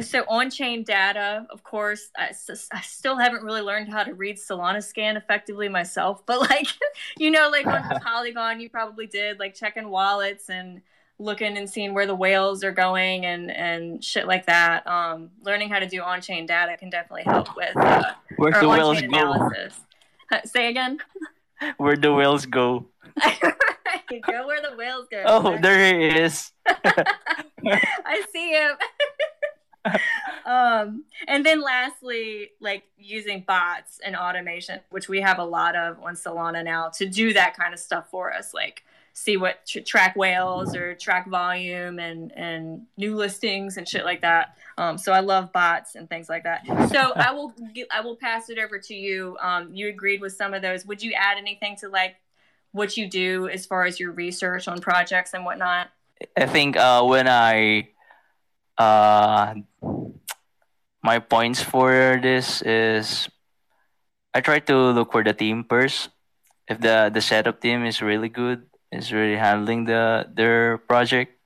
[0.02, 2.32] so on-chain data of course I,
[2.72, 6.66] I, still haven't really learned how to read solana scan effectively myself but like
[7.18, 10.82] you know like on polygon you probably did like checking wallets and
[11.18, 14.86] looking and seeing where the whales are going and and shit like that.
[14.86, 19.00] Um learning how to do on-chain data can definitely help with uh, where the whales
[19.00, 19.68] go?
[20.44, 20.98] say again?
[21.76, 22.86] Where the whales go?
[24.26, 25.22] Go where the whales go.
[25.24, 26.52] Oh there he is.
[26.66, 28.76] I see him
[30.46, 36.02] um, and then lastly, like using bots and automation, which we have a lot of
[36.02, 39.80] on Solana now to do that kind of stuff for us, like see what tr-
[39.80, 44.56] track whales or track volume and and new listings and shit like that.
[44.76, 46.66] Um, so I love bots and things like that.
[46.90, 47.54] So I will
[47.90, 49.36] I will pass it over to you.
[49.40, 50.84] Um, you agreed with some of those.
[50.86, 52.16] Would you add anything to like
[52.72, 55.90] what you do as far as your research on projects and whatnot?
[56.36, 57.88] I think uh, when I
[58.78, 59.54] uh,
[61.02, 63.28] my points for this is
[64.34, 66.10] I try to look for the team first.
[66.66, 71.36] If the the setup team is really good, is really handling the their project,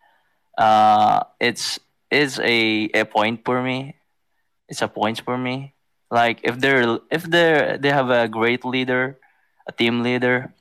[0.56, 1.78] uh, it's
[2.10, 3.96] is a a point for me.
[4.68, 5.74] It's a point for me.
[6.10, 9.18] Like if they're if they they have a great leader,
[9.66, 10.54] a team leader,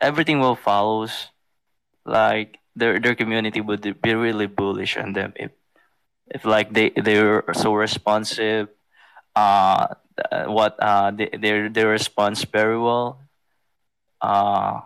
[0.00, 1.28] everything will follows.
[2.06, 5.50] Like their their community would be really bullish on them if
[6.28, 8.68] if like they they're so responsive
[9.36, 9.86] uh
[10.46, 13.20] what uh they they they response very well
[14.20, 14.80] uh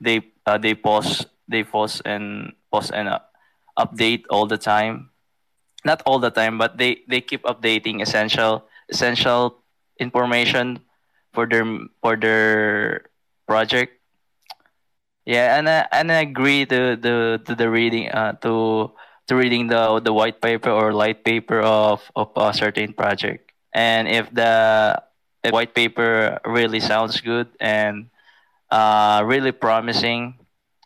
[0.00, 3.20] they uh, they post they post and post and uh,
[3.78, 5.10] update all the time.
[5.84, 9.62] Not all the time but they they keep updating essential essential
[10.00, 10.80] information
[11.32, 11.64] for their
[12.02, 13.06] for their
[13.46, 14.00] project.
[15.24, 18.92] Yeah and I, and I agree to the to the reading uh to
[19.26, 23.52] to reading the the white paper or light paper of of a certain project.
[23.74, 25.02] And if the,
[25.50, 28.08] white paper really sounds good and
[28.70, 30.40] uh, really promising,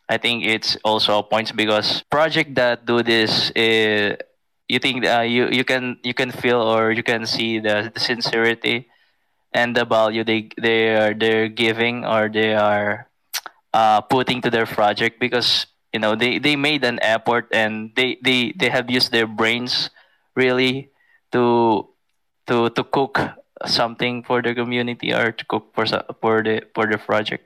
[0.09, 4.17] I think it's also a point because project that do this is
[4.67, 7.99] you think uh, you you can you can feel or you can see the, the
[7.99, 8.87] sincerity
[9.53, 13.07] and the value they they are they're giving or they are
[13.73, 18.17] uh, putting to their project because you know they they made an effort and they
[18.21, 19.89] they they have used their brains
[20.35, 20.89] really
[21.31, 21.87] to
[22.47, 23.19] to to cook
[23.65, 25.85] something for the community or to cook for
[26.21, 27.45] for the for the project.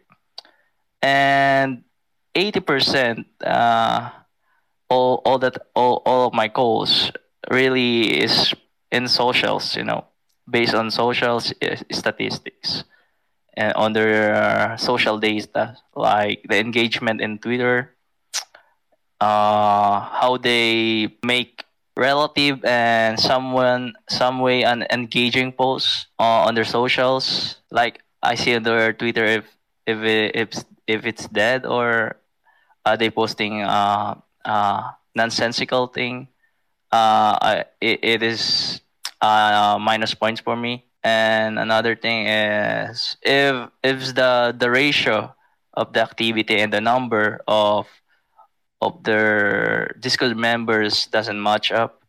[1.02, 1.84] And
[2.36, 4.10] 80% uh
[4.90, 7.12] all all that all, all of my goals
[7.52, 8.54] really is
[8.92, 10.06] in socials you know
[10.50, 12.84] based on socials uh, statistics uh,
[13.58, 17.95] and on their uh, social data like the engagement in twitter
[19.22, 21.64] uh, how they make
[21.96, 27.58] relative and someone some way an engaging post uh, on their socials.
[27.72, 29.46] Like i see on their twitter if
[29.86, 30.50] if it, if
[30.88, 32.18] if it's dead or
[32.86, 36.28] are they posting uh uh nonsensical thing.
[36.92, 38.82] Uh it, it is
[39.22, 40.86] uh minus points for me.
[41.04, 45.34] And another thing is if if the the ratio
[45.74, 47.88] of the activity and the number of
[48.82, 52.02] of their Discord members doesn't match up.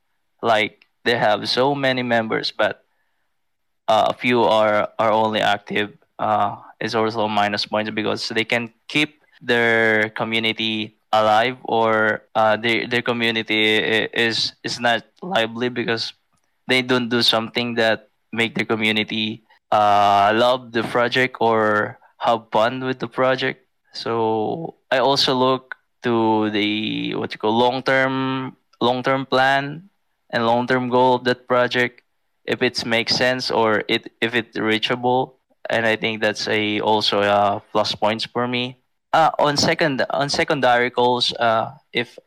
[0.42, 2.84] Like they have so many members, but
[3.88, 5.96] uh, a few are are only active.
[6.18, 12.86] Uh, is also minus points because they can keep their community alive or uh, their
[12.86, 13.76] their community
[14.12, 16.12] is is not lively because
[16.68, 22.84] they don't do something that make the community uh, love the project or have fun
[22.84, 23.64] with the project.
[23.92, 25.75] So I also look
[26.06, 29.90] to the what you call long term long term plan
[30.30, 32.06] and long term goal of that project
[32.46, 35.36] if it makes sense or it if it's reachable
[35.68, 38.78] and I think that's a also a plus points for me.
[39.12, 42.18] Uh, on second on secondary calls, uh, if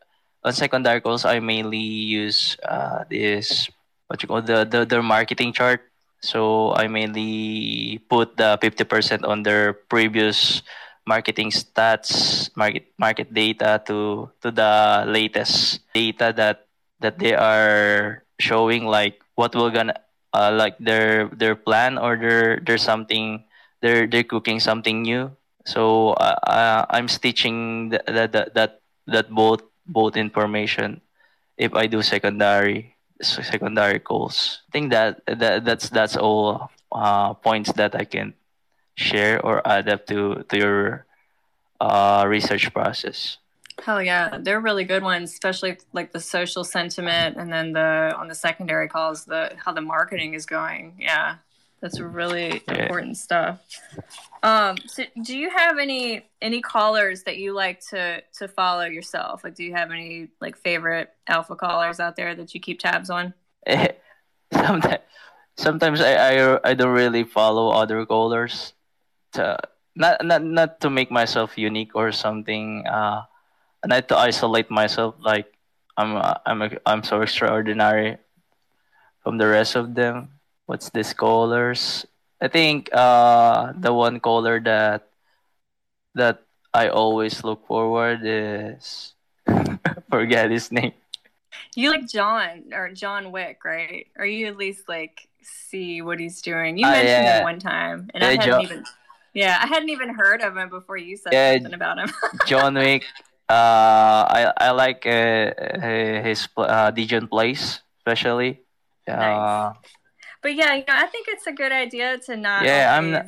[0.44, 3.68] on secondary calls I mainly use uh, this
[4.08, 5.80] what you call the, the the marketing chart.
[6.20, 10.62] So I mainly put the fifty percent on their previous
[11.10, 16.70] marketing stats, market market data to to the latest data that
[17.02, 19.98] that they are showing like what will gonna
[20.32, 23.42] uh, like their their plan or their there's something
[23.82, 25.34] they're they're cooking something new.
[25.66, 31.00] So uh, uh, i'm stitching that, that that that both both information
[31.58, 34.62] if i do secondary secondary calls.
[34.68, 38.34] I think that, that that's that's all uh, points that i can
[39.00, 41.06] share or add up to to your
[41.80, 43.38] uh, research process
[43.84, 48.28] Hell yeah, they're really good ones, especially like the social sentiment, and then the on
[48.28, 50.96] the secondary calls, the how the marketing is going.
[50.98, 51.36] Yeah,
[51.80, 52.74] that's really yeah.
[52.74, 53.60] important stuff.
[54.42, 59.44] Um, so do you have any any callers that you like to to follow yourself?
[59.44, 63.08] Like, do you have any like favorite alpha callers out there that you keep tabs
[63.08, 63.32] on?
[64.52, 65.02] sometimes,
[65.56, 68.74] sometimes I, I I don't really follow other callers.
[69.34, 69.58] To
[69.94, 72.86] not not not to make myself unique or something.
[72.86, 73.22] Uh,
[73.88, 75.52] had to isolate myself like
[75.96, 76.16] I'm
[76.46, 78.18] I'm a, I'm so extraordinary
[79.22, 80.40] from the rest of them.
[80.66, 82.06] What's this colors?
[82.40, 85.08] I think uh the one color that
[86.14, 89.14] that I always look forward is
[90.10, 90.92] forget his name.
[91.74, 94.06] You like John or John Wick, right?
[94.16, 96.78] Or you at least like see what he's doing.
[96.78, 97.38] You mentioned uh, yeah.
[97.38, 98.84] him one time, and yeah, I hadn't John, even
[99.34, 102.10] yeah, I hadn't even heard of him before you said yeah, something about him.
[102.46, 103.04] John Wick
[103.48, 105.50] uh, I I like uh,
[106.22, 108.60] his uh, degen place especially.
[109.08, 109.76] Uh, nice.
[110.42, 112.64] But yeah, you know, I think it's a good idea to not.
[112.64, 113.26] Yeah, I'm not.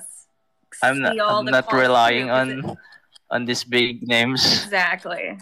[0.83, 2.79] I'm not, I'm not relying on it.
[3.31, 4.65] on these big names.
[4.65, 5.39] Exactly.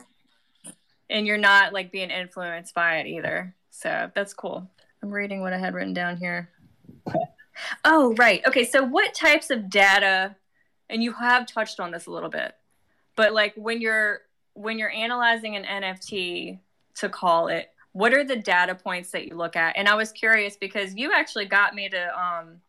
[1.09, 3.55] And you're not like being influenced by it either.
[3.70, 4.68] So that's cool.
[5.03, 6.51] I'm reading what I had written down here.
[7.85, 8.42] oh, right.
[8.46, 8.64] Okay.
[8.64, 10.37] So, what types of data,
[10.90, 12.55] and you have touched on this a little bit,
[13.16, 14.20] but like when you're
[14.55, 16.59] when you're analyzing an NFT
[16.96, 19.76] to call it, what are the data points that you look at?
[19.76, 22.61] And I was curious because you actually got me to um,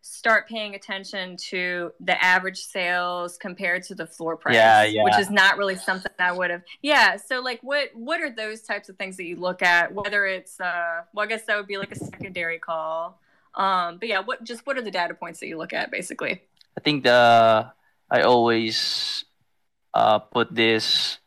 [0.00, 5.02] start paying attention to the average sales compared to the floor price, yeah, yeah.
[5.02, 6.62] which is not really something I would have.
[6.82, 7.16] Yeah.
[7.16, 9.92] So like, what what are those types of things that you look at?
[9.94, 13.18] Whether it's uh, well, I guess that would be like a secondary call.
[13.54, 16.42] Um, but yeah, what just what are the data points that you look at basically?
[16.76, 17.70] I think the
[18.10, 19.24] I always
[19.94, 21.18] uh, put this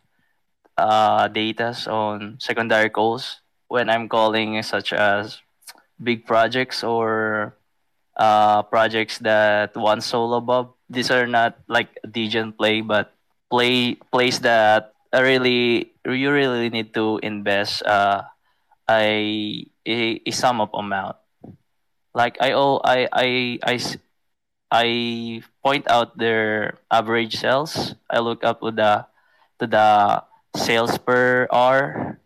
[0.78, 5.42] uh, data on secondary calls when I'm calling such as
[6.02, 7.56] big projects or
[8.16, 10.74] uh, projects that one SOL above.
[10.90, 13.14] These are not like degen play, but
[13.50, 18.24] play plays that really you really need to invest uh,
[18.90, 21.18] a, a, a sum of amount.
[22.14, 23.28] Like I oh I I
[23.64, 23.76] I
[24.72, 27.96] I point out their average sales.
[28.10, 29.06] I look up to the
[29.60, 30.24] to the
[30.56, 32.20] sales per hour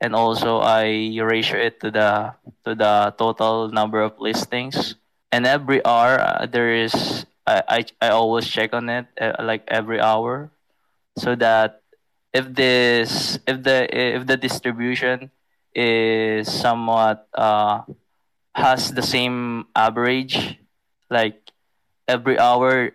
[0.00, 4.94] and also I ratio it to the to the total number of listings.
[5.32, 9.64] And every hour uh, there is I, I I always check on it uh, like
[9.68, 10.50] every hour,
[11.16, 11.82] so that
[12.32, 15.30] if this if the if the distribution
[15.74, 17.82] is somewhat uh
[18.54, 20.58] has the same average,
[21.10, 21.43] like
[22.08, 22.92] every hour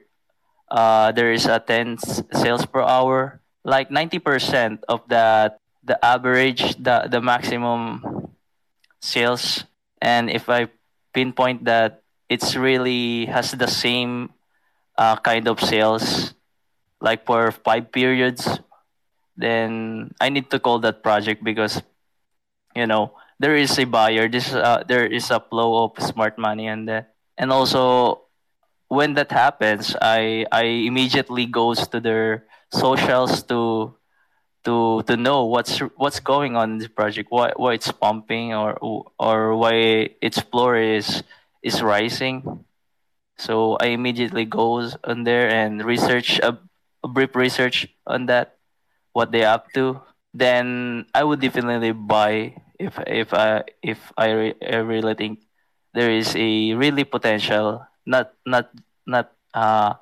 [0.70, 1.98] uh there is a 10
[2.34, 3.42] sales per hour.
[3.64, 8.04] Like 90% of that the average the the maximum
[9.02, 9.66] sales.
[10.02, 10.70] And if i
[11.14, 14.30] pinpoint that it's really has the same
[14.98, 16.34] uh, kind of sales.
[17.02, 18.60] Like for five periods
[19.40, 21.80] then i need to call that project because
[22.76, 24.28] you know there is a buyer.
[24.28, 28.28] This uh, there is a flow of smart money and that and also
[28.90, 33.94] when that happens i i immediately goes to their socials to
[34.66, 38.76] to to know what's what's going on in this project, why why it's pumping or
[39.18, 41.24] or why its floor is
[41.64, 42.66] is rising.
[43.38, 46.60] So I immediately goes on there and research a,
[47.04, 48.58] a brief research on that,
[49.14, 50.02] what they up to.
[50.34, 55.40] Then I would definitely buy if if I if I, I really think
[55.94, 58.74] there is a really potential, not not
[59.06, 59.94] not uh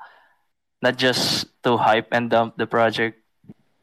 [0.81, 3.19] not just to hype and dump the project.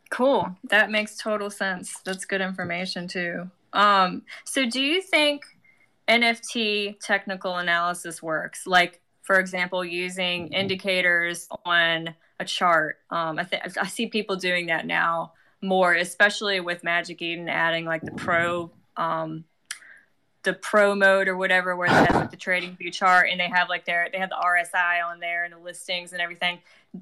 [0.08, 0.56] Cool.
[0.70, 2.00] That makes total sense.
[2.04, 3.50] That's good information too.
[3.72, 5.44] Um, so do you think
[6.08, 8.66] NFT technical analysis works.
[8.66, 12.98] Like, for example, using indicators on a chart.
[13.10, 17.84] Um, I, th- I see people doing that now more, especially with Magic Eden adding
[17.86, 18.70] like the pro.
[18.96, 19.44] Um,
[20.44, 23.48] the pro mode or whatever where they have like the trading view chart and they
[23.48, 26.58] have like their they have the RSI on there and the listings and everything.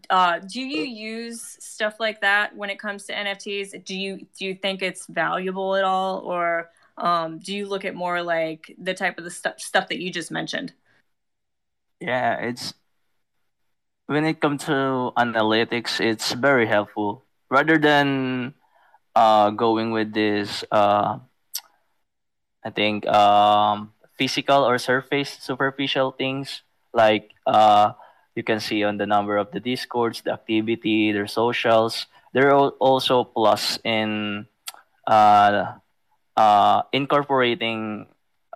[0.09, 3.85] Uh, do you use stuff like that when it comes to NFTs?
[3.85, 7.95] Do you do you think it's valuable at all, or um, do you look at
[7.95, 10.73] more like the type of the stuff stuff that you just mentioned?
[12.01, 12.75] Yeah, it's
[14.07, 17.25] when it comes to analytics, it's very helpful.
[17.51, 18.55] Rather than
[19.15, 21.19] uh, going with this, uh,
[22.65, 27.93] I think um, physical or surface superficial things like uh,
[28.35, 32.07] you can see on the number of the discords, the activity, their socials.
[32.33, 34.47] There are also plus in
[35.07, 35.75] uh,
[36.37, 38.07] uh, incorporating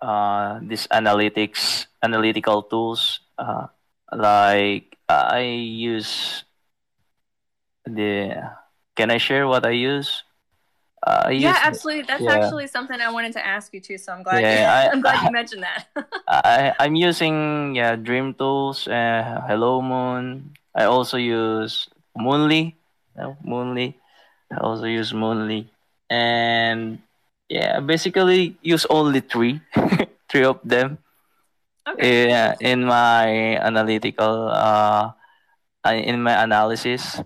[0.01, 3.19] uh, these analytics, analytical tools.
[3.37, 3.67] Uh,
[4.11, 6.43] like I use
[7.85, 8.51] the.
[8.95, 10.23] Can I share what I use?
[11.05, 12.03] Uh, yeah, absolutely.
[12.03, 12.33] That's yeah.
[12.33, 13.97] actually something I wanted to ask you too.
[13.97, 14.41] So I'm glad.
[14.41, 15.85] Yeah, you, I, am glad you mentioned that.
[16.27, 20.57] I I'm using yeah Dream Tools, uh, Hello Moon.
[20.73, 21.87] I also use
[22.17, 22.75] Moonly.
[23.15, 23.95] No, Moonly.
[24.51, 25.69] I also use Moonly,
[26.09, 26.99] and
[27.49, 29.61] yeah, basically use only three,
[30.29, 30.97] three of them.
[31.87, 32.27] Okay.
[32.29, 35.11] Yeah, in my analytical, uh,
[35.87, 37.21] in my analysis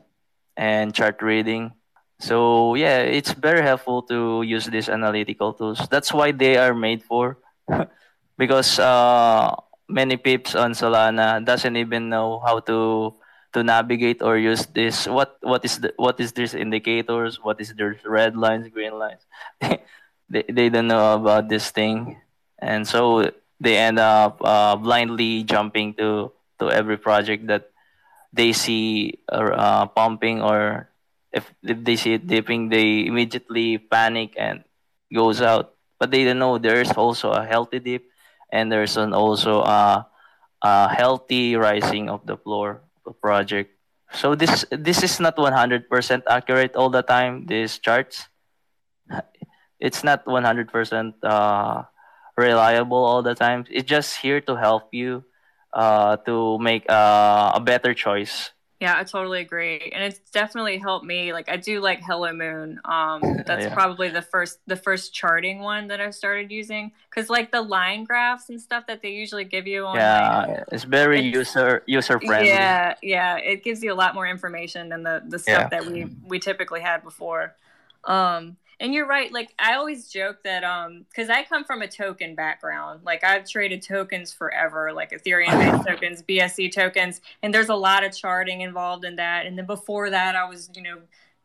[0.55, 1.73] and chart reading
[2.21, 5.87] so yeah, it's very helpful to use these analytical tools.
[5.89, 7.37] That's why they are made for,
[8.37, 9.55] because uh,
[9.89, 13.15] many pips on Solana doesn't even know how to
[13.53, 15.07] to navigate or use this.
[15.07, 17.39] What what is the what is these indicators?
[17.43, 19.25] What is their red lines, green lines?
[20.29, 22.21] they they don't know about this thing,
[22.59, 27.71] and so they end up uh, blindly jumping to to every project that
[28.33, 30.90] they see uh, pumping or
[31.31, 34.63] if, if they see it dipping, they immediately panic and
[35.13, 35.75] goes out.
[35.99, 38.03] But they don't know there's also a healthy dip
[38.51, 40.07] and there's an also a,
[40.61, 43.71] a healthy rising of the floor of the project.
[44.13, 45.87] So this this is not 100%
[46.27, 47.45] accurate all the time.
[47.47, 48.27] These charts,
[49.79, 51.83] it's not 100% uh,
[52.35, 53.63] reliable all the time.
[53.71, 55.23] It's just here to help you
[55.71, 58.51] uh, to make uh, a better choice
[58.81, 59.91] yeah, I totally agree.
[59.93, 61.33] And it's definitely helped me.
[61.33, 62.79] Like I do like Hello Moon.
[62.83, 63.73] Um that's yeah.
[63.75, 68.05] probably the first the first charting one that I started using cuz like the line
[68.05, 72.19] graphs and stuff that they usually give you on Yeah, it's very it's, user user
[72.19, 72.49] friendly.
[72.49, 75.79] Yeah, yeah, it gives you a lot more information than the the stuff yeah.
[75.79, 77.55] that we we typically had before.
[78.05, 79.31] Um and you're right.
[79.31, 83.01] Like I always joke that um because I come from a token background.
[83.05, 88.03] Like I've traded tokens forever, like Ethereum based tokens, BSC tokens, and there's a lot
[88.03, 89.45] of charting involved in that.
[89.45, 90.97] And then before that, I was you know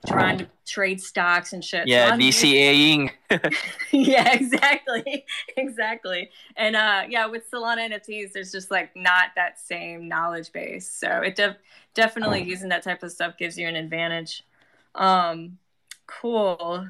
[0.07, 1.87] trying to trade stocks and shit.
[1.87, 3.11] Yeah, so DCAing.
[3.93, 5.25] yeah, exactly,
[5.57, 6.31] exactly.
[6.57, 10.91] And uh, yeah, with Solana NFTs, there's just like not that same knowledge base.
[10.91, 11.57] So it def-
[11.93, 14.43] definitely using that type of stuff gives you an advantage.
[14.95, 15.59] Um,
[16.07, 16.89] cool.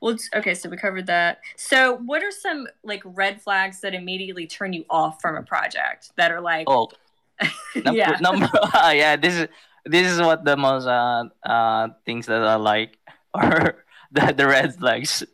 [0.00, 1.40] Well, okay, so we covered that.
[1.56, 6.12] So, what are some like red flags that immediately turn you off from a project
[6.16, 6.90] that are like, oh,
[7.74, 9.48] number, yeah, number, uh, yeah, this is
[9.84, 12.98] this is what the most uh, uh things that I like
[13.34, 15.24] or the the red flags.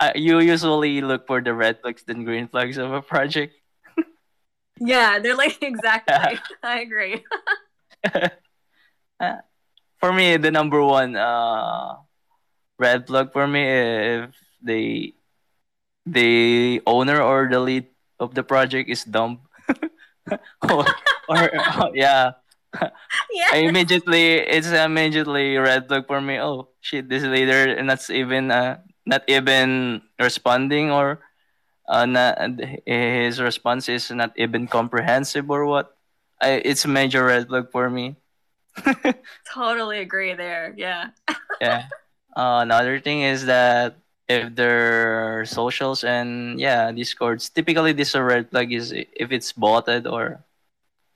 [0.00, 3.54] Uh, you usually look for the red flags than green flags of a project.
[4.78, 6.38] yeah, they're like exactly.
[6.62, 7.24] I agree.
[9.18, 9.42] uh,
[9.98, 11.96] for me, the number one uh
[12.78, 14.30] red flag for me if
[14.62, 15.14] the
[16.06, 17.86] the owner or the lead
[18.18, 19.40] of the project is dumb
[20.62, 20.86] or,
[21.28, 21.42] or
[21.94, 22.32] yeah
[23.32, 23.50] yeah.
[23.52, 26.40] I immediately it's immediately red flag for me.
[26.40, 31.20] Oh shit, this leader and that's even uh, not even responding or
[31.88, 32.38] uh, not,
[32.86, 35.96] his response is not even comprehensive or what.
[36.40, 38.16] I, it's a major red flag for me.
[39.52, 40.74] totally agree there.
[40.76, 41.10] Yeah.
[41.60, 41.88] yeah.
[42.38, 43.98] Uh, another thing is that
[44.30, 50.06] if their socials and yeah discords typically this a red flag is if it's botted
[50.06, 50.38] or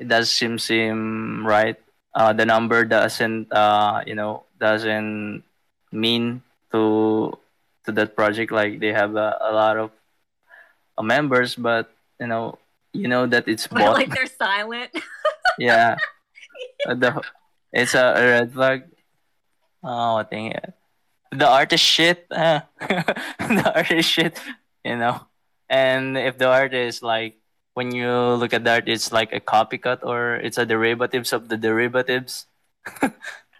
[0.00, 1.78] it does seem seem right
[2.16, 5.44] uh, the number doesn't uh, you know doesn't
[5.92, 6.42] mean
[6.72, 7.30] to
[7.84, 9.92] to that project like they have a, a lot of
[10.98, 12.58] uh, members but you know
[12.92, 13.94] you know that it's bot.
[13.94, 14.90] like they're silent.
[15.58, 15.96] Yeah.
[16.86, 17.20] The,
[17.72, 18.84] it's a, a red flag.
[19.84, 20.56] Oh I think
[21.32, 22.26] the artist shit.
[22.30, 24.38] Uh, the artist shit,
[24.84, 25.26] you know.
[25.68, 27.40] and if the art is like
[27.74, 31.48] when you look at the art, it's like a copycat or it's a derivatives of
[31.48, 32.46] the derivatives.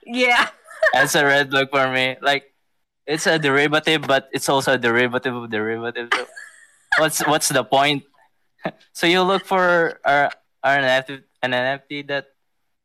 [0.04, 0.48] Yeah.
[0.92, 2.16] That's a red flag for me.
[2.20, 2.52] Like
[3.06, 6.10] it's a derivative, but it's also a derivative of derivative.
[6.12, 6.26] So
[6.98, 8.04] what's what's the point?
[8.92, 10.30] so you look for our,
[10.62, 12.34] our NFT, an NFT that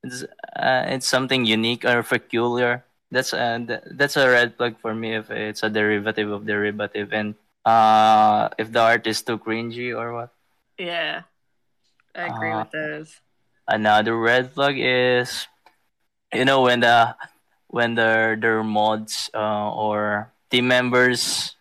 [0.03, 0.23] is
[0.55, 2.85] uh, it's something unique or peculiar.
[3.11, 7.35] That's a that's a red flag for me if it's a derivative of derivative and
[7.65, 10.31] uh if the art is too cringy or what.
[10.77, 11.23] Yeah.
[12.15, 13.21] I agree Uh, with those.
[13.67, 15.47] Another red flag is
[16.33, 17.15] you know when the
[17.67, 21.55] when their their mods uh, or team members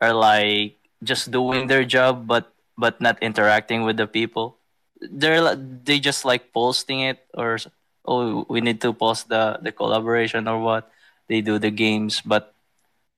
[0.00, 4.56] are like just doing their job but but not interacting with the people
[5.00, 7.58] they're they just like posting it or
[8.06, 10.90] oh we need to post the the collaboration or what?
[11.28, 12.54] They do the games but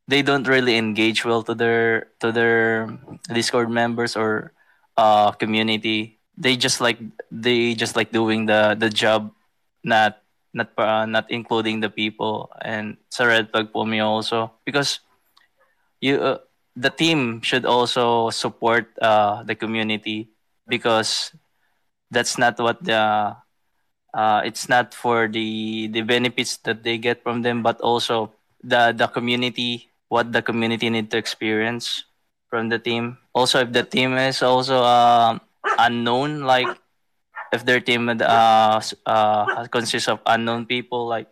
[0.09, 2.89] they don't really engage well to their to their
[3.33, 4.53] discord members or
[4.97, 6.19] uh community.
[6.37, 6.99] They just like
[7.31, 9.33] they just like doing the the job
[9.85, 10.23] not
[10.55, 12.51] not uh, not including the people.
[12.63, 15.01] And it's a red flag for me also because
[16.01, 16.39] you uh,
[16.77, 20.31] the team should also support uh, the community
[20.69, 21.33] because
[22.11, 23.37] that's not what the
[24.15, 28.33] uh, it's not for the the benefits that they get from them but also
[28.63, 32.05] the the community what the community need to experience
[32.49, 33.19] from the team.
[33.35, 35.41] Also if the team is also um
[35.79, 36.69] unknown like
[37.53, 41.29] if their team uh, uh consists of unknown people like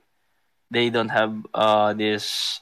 [0.70, 2.60] they don't have uh this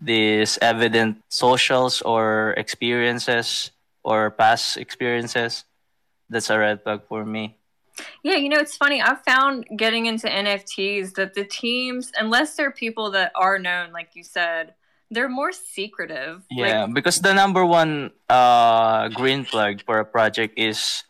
[0.00, 3.70] this evident socials or experiences
[4.04, 5.64] or past experiences
[6.28, 7.55] that's a red flag for me
[8.22, 9.00] Yeah, you know, it's funny.
[9.00, 14.10] I've found getting into NFTs that the teams, unless they're people that are known, like
[14.14, 14.74] you said,
[15.10, 16.42] they're more secretive.
[16.50, 21.04] yeah Like, because the number one uh green flag for a project is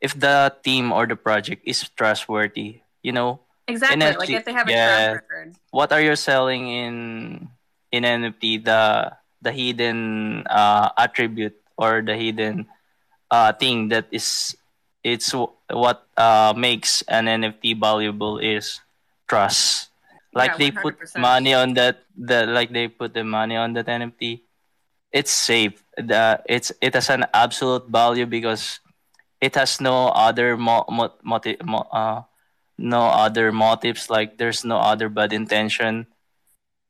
[0.00, 4.00] if the team or the project is trustworthy you know exactly.
[4.00, 4.86] NFT Like if they have a yeah.
[4.86, 5.48] track record.
[5.70, 7.48] what are you selling in
[7.92, 12.68] in NFT the the hidden uh, attribute or the hidden
[13.32, 14.56] uh, thing that is
[15.04, 18.80] it's w- what uh, makes an NFT valuable is
[19.28, 19.88] trust.
[20.34, 23.88] Like Yeah, they put money on that the like they put the money on that
[23.88, 24.42] NFT.
[25.12, 25.82] It's safe.
[25.96, 28.80] The it's it has an absolute value because
[29.40, 32.22] it has no other mo, mo, motive mo, uh,
[32.78, 36.06] no other motives like there's no other bad intention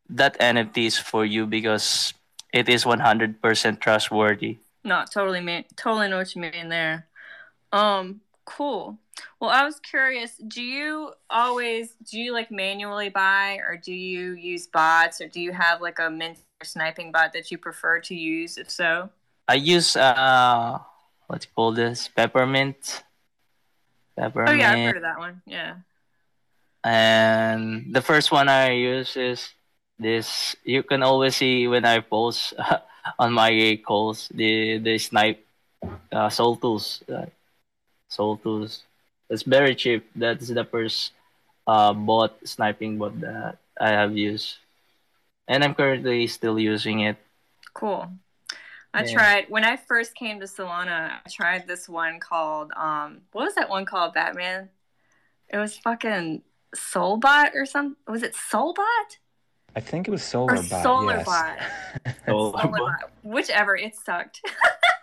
[0.09, 2.13] that nft is for you because
[2.53, 7.07] it is 100% trustworthy No, totally mean totally know what you mean there.
[7.73, 8.99] Um, cool.
[9.39, 14.33] Well, I was curious, do you always do you like manually buy or do you
[14.33, 18.15] use bots or do you have like a mint sniping bot that you prefer to
[18.15, 19.09] use if so?
[19.49, 20.79] i use uh
[21.31, 23.03] you call this peppermint
[24.17, 24.49] Peppermint.
[24.51, 25.41] Oh yeah, I've heard of that one.
[25.47, 25.77] Yeah.
[26.85, 29.53] and the first one i use is
[29.99, 32.55] this you can always see when i post
[33.19, 35.45] on my calls the the snipe
[36.13, 37.27] uh, soul tools uh,
[38.11, 38.83] soul tools
[39.31, 41.13] it's very cheap that's the first
[41.67, 44.59] uh bot sniping bot that i have used
[45.49, 47.17] and i'm currently still using it
[47.73, 48.11] Cool.
[48.93, 49.13] I Yeah.
[49.15, 51.23] tried when I first came to Solana.
[51.25, 54.13] I tried this one called um, what was that one called?
[54.15, 54.69] Batman.
[55.49, 56.43] It was fucking
[56.75, 57.95] Soulbot or something.
[58.11, 59.19] Was it Soulbot
[59.77, 60.83] I think it was or Solarbot.
[60.83, 61.57] Solarbot?
[62.05, 62.17] Yes.
[62.27, 62.55] Solarbot.
[62.75, 62.97] Solarbot.
[63.23, 63.77] Whichever.
[63.77, 64.41] It sucked.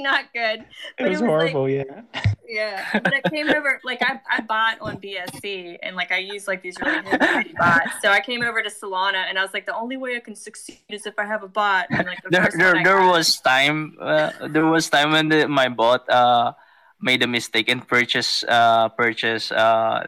[0.00, 0.64] it was not good.
[0.98, 1.68] it was it was like- horrible.
[1.68, 2.02] yeah.
[2.50, 6.48] Yeah, but I came over like I, I bought on BSC and like I used
[6.48, 8.02] like these really heavy bots.
[8.02, 10.34] So I came over to Solana and I was like, the only way I can
[10.34, 11.86] succeed is if I have a bot.
[11.94, 15.68] And like the there, there, there was time uh, there was time when the, my
[15.68, 16.52] bot uh
[17.00, 20.06] made a mistake and purchase uh purchase uh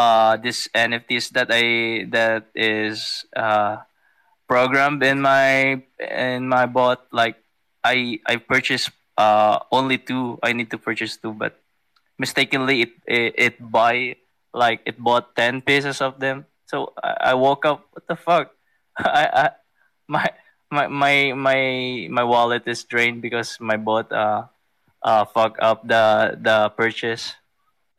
[0.00, 3.76] uh this nfts that i that is uh
[4.48, 7.36] programmed in my in my bot like
[7.84, 8.90] i i purchased
[9.20, 11.60] uh only two i need to purchase two but
[12.18, 14.16] mistakenly it it, it buy
[14.56, 18.56] like it bought 10 pieces of them so i, I woke up what the fuck
[18.98, 19.44] i i
[20.08, 20.26] my
[20.70, 21.60] my my my
[22.10, 24.46] my wallet is drained because my bot uh
[25.02, 27.34] uh fuck up the the purchase.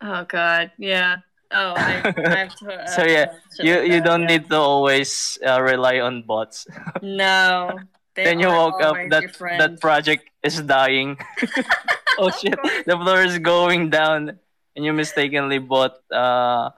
[0.02, 1.22] Oh God, yeah.
[1.52, 2.68] Oh, I, I have to.
[2.96, 3.28] So, yeah,
[3.60, 4.34] You you that, don't yeah.
[4.40, 6.66] need to always uh, rely on bots.
[7.04, 7.78] No.
[8.16, 11.18] They then you woke up that that project is dying.
[12.20, 14.40] oh shit, the floor is going down,
[14.76, 16.72] and you mistakenly bought uh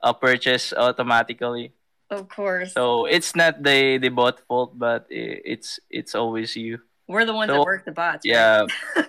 [0.00, 1.72] a purchase automatically.
[2.08, 2.72] Of course.
[2.72, 6.80] So it's not the the bot fault, but it's it's always you.
[7.06, 8.24] We're the ones So- that work the bots.
[8.24, 8.32] right?
[8.32, 8.66] Yeah.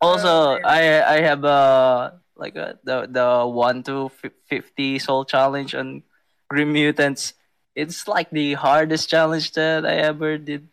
[0.00, 0.60] Also, Oh.
[0.64, 4.08] I I have a like a, the the one to
[4.48, 6.02] fifty SOL challenge on
[6.48, 7.34] Grimutants.
[7.74, 10.68] It's like the hardest challenge that I ever did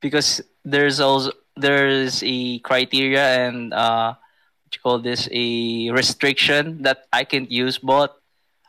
[0.00, 7.06] because there's also there's a criteria and uh what you call this a restriction that
[7.12, 8.16] I can use bot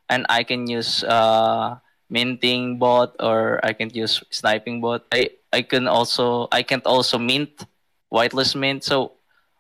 [0.10, 1.78] and I can use uh
[2.10, 5.06] minting bot or I can use sniping bot.
[5.12, 7.66] I I can also I can't also mint
[8.12, 9.14] whitelist mint so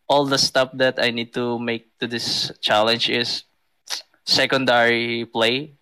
[0.08, 3.43] all the stuff that I need to make to this challenge is
[4.26, 5.76] secondary play.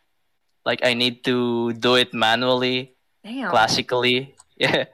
[0.66, 3.50] Like I need to do it manually, Damn.
[3.52, 4.36] classically.
[4.58, 4.86] Yeah.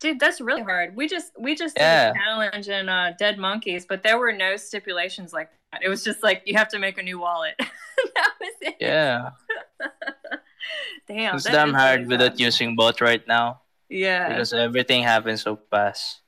[0.00, 0.96] Dude, that's really hard.
[0.96, 2.10] We just we just did Yeah.
[2.10, 5.82] a challenge in uh, Dead Monkeys, but there were no stipulations like that.
[5.84, 7.54] It was just like you have to make a new wallet.
[7.58, 8.76] that was it.
[8.80, 9.30] Yeah.
[11.08, 11.36] Damn.
[11.36, 14.28] It's damn hard really without using bot right now Yeah.
[14.28, 16.20] because everything happens so fast.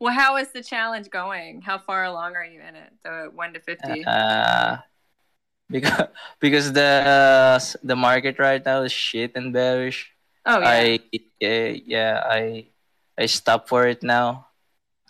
[0.00, 1.62] Well, how is the challenge going?
[1.62, 2.92] How far along are you in it?
[3.04, 4.04] The one to fifty.
[4.04, 4.76] Uh,
[5.70, 6.08] because
[6.40, 6.90] because the
[7.82, 10.12] the market right now is shit and bearish.
[10.46, 10.68] oh yeah.
[10.68, 11.00] I
[11.42, 12.66] uh, yeah I
[13.18, 14.48] I stopped for it now.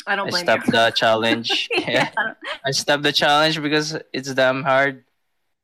[0.06, 0.72] I don't I stopped you.
[0.72, 1.68] the challenge.
[1.88, 2.10] yeah.
[2.16, 5.04] I don't- I stopped the challenge because it's damn hard,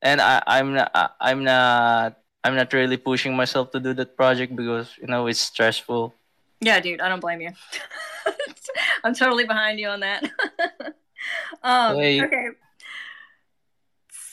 [0.00, 0.88] and I, I'm not,
[1.20, 5.40] I'm not, I'm not really pushing myself to do that project because you know it's
[5.40, 6.14] stressful.
[6.60, 7.52] Yeah, dude, I don't blame you.
[9.04, 10.24] I'm totally behind you on that.
[11.62, 11.96] um.
[11.96, 12.48] Okay.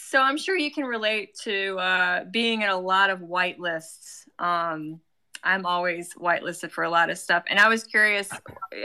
[0.10, 4.24] So I'm sure you can relate to uh, being in a lot of whitelists.
[4.40, 5.02] Um,
[5.44, 8.30] I'm always whitelisted for a lot of stuff, and I was curious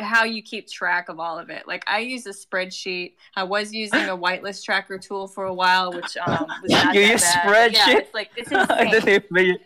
[0.00, 1.68] how you keep track of all of it.
[1.68, 3.14] Like I use a spreadsheet.
[3.36, 7.02] I was using a whitelist tracker tool for a while, which um, was not You
[7.02, 7.46] use bad.
[7.46, 7.92] spreadsheet?
[7.92, 9.58] Yeah, it's like it's I don't even.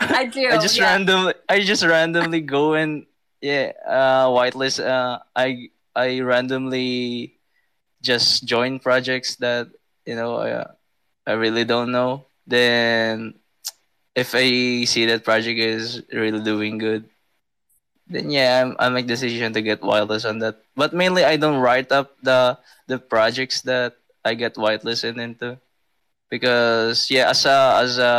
[0.00, 0.50] I do.
[0.50, 0.84] I just yeah.
[0.84, 3.06] randomly, I just randomly go and
[3.40, 4.78] yeah, uh, whitelist.
[4.78, 7.40] Uh, I I randomly
[8.02, 9.66] just join projects that
[10.06, 10.66] you know I,
[11.26, 12.26] I really don't know.
[12.46, 13.34] Then
[14.14, 17.08] if I see that project is really doing good,
[18.08, 20.60] then yeah, I'm, I make decision to get whitelist on that.
[20.76, 25.58] But mainly, I don't write up the the projects that I get whitelisted into
[26.28, 28.14] because yeah, as a as a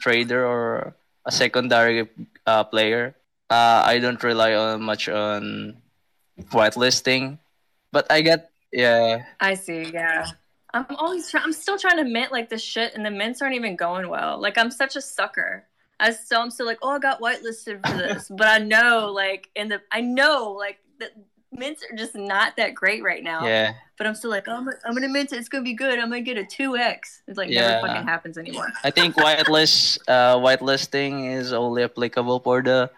[0.00, 2.06] trader or a secondary
[2.46, 3.16] uh, player,
[3.50, 5.76] uh, I don't rely on much on
[6.52, 7.38] whitelisting.
[7.90, 9.90] But I get yeah I see.
[9.90, 10.26] Yeah.
[10.88, 11.44] I'm always trying.
[11.44, 14.40] I'm still trying to mint like the shit, and the mints aren't even going well.
[14.40, 15.66] Like I'm such a sucker.
[15.98, 19.48] I still, I'm still like, oh, I got whitelisted for this, but I know, like,
[19.56, 21.08] in the, I know, like, the
[21.52, 23.46] mints are just not that great right now.
[23.46, 25.38] yeah But I'm still like, oh, I'm, I'm gonna mint it.
[25.38, 25.98] It's gonna be good.
[25.98, 27.22] I'm gonna get a two x.
[27.26, 27.80] It's like Yeah.
[27.80, 28.68] never fucking happens anymore.
[28.84, 32.90] I think whitelist uh, whitelisting is only applicable for the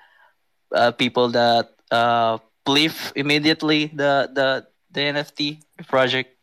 [0.74, 6.35] uh, people that uh, believe immediately the the the NFT project.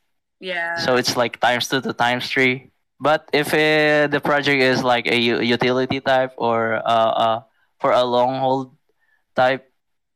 [0.46, 0.78] Yeah.
[0.78, 2.72] So it's like times two to times three.
[3.00, 7.38] But if uh, the project is like a utility type or uh, uh,
[7.80, 8.76] for a long hold
[9.36, 9.68] type,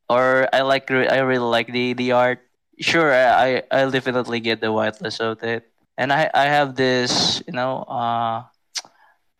[0.08, 2.40] or I like re- I really like the the art.
[2.80, 5.68] Sure, I I I'll definitely get the whitelist of it.
[5.98, 8.44] And I I have this you know uh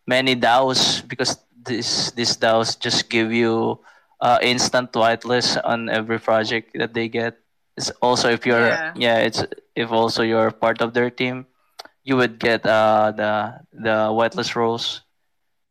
[0.07, 3.81] many DAOs because this this DAOs just give you
[4.21, 7.39] uh instant whitelist on every project that they get.
[7.77, 8.93] It's also if you're Yeah.
[8.97, 11.47] yeah it's if also you're part of their team,
[12.05, 15.03] you would get uh, the the whitelist roles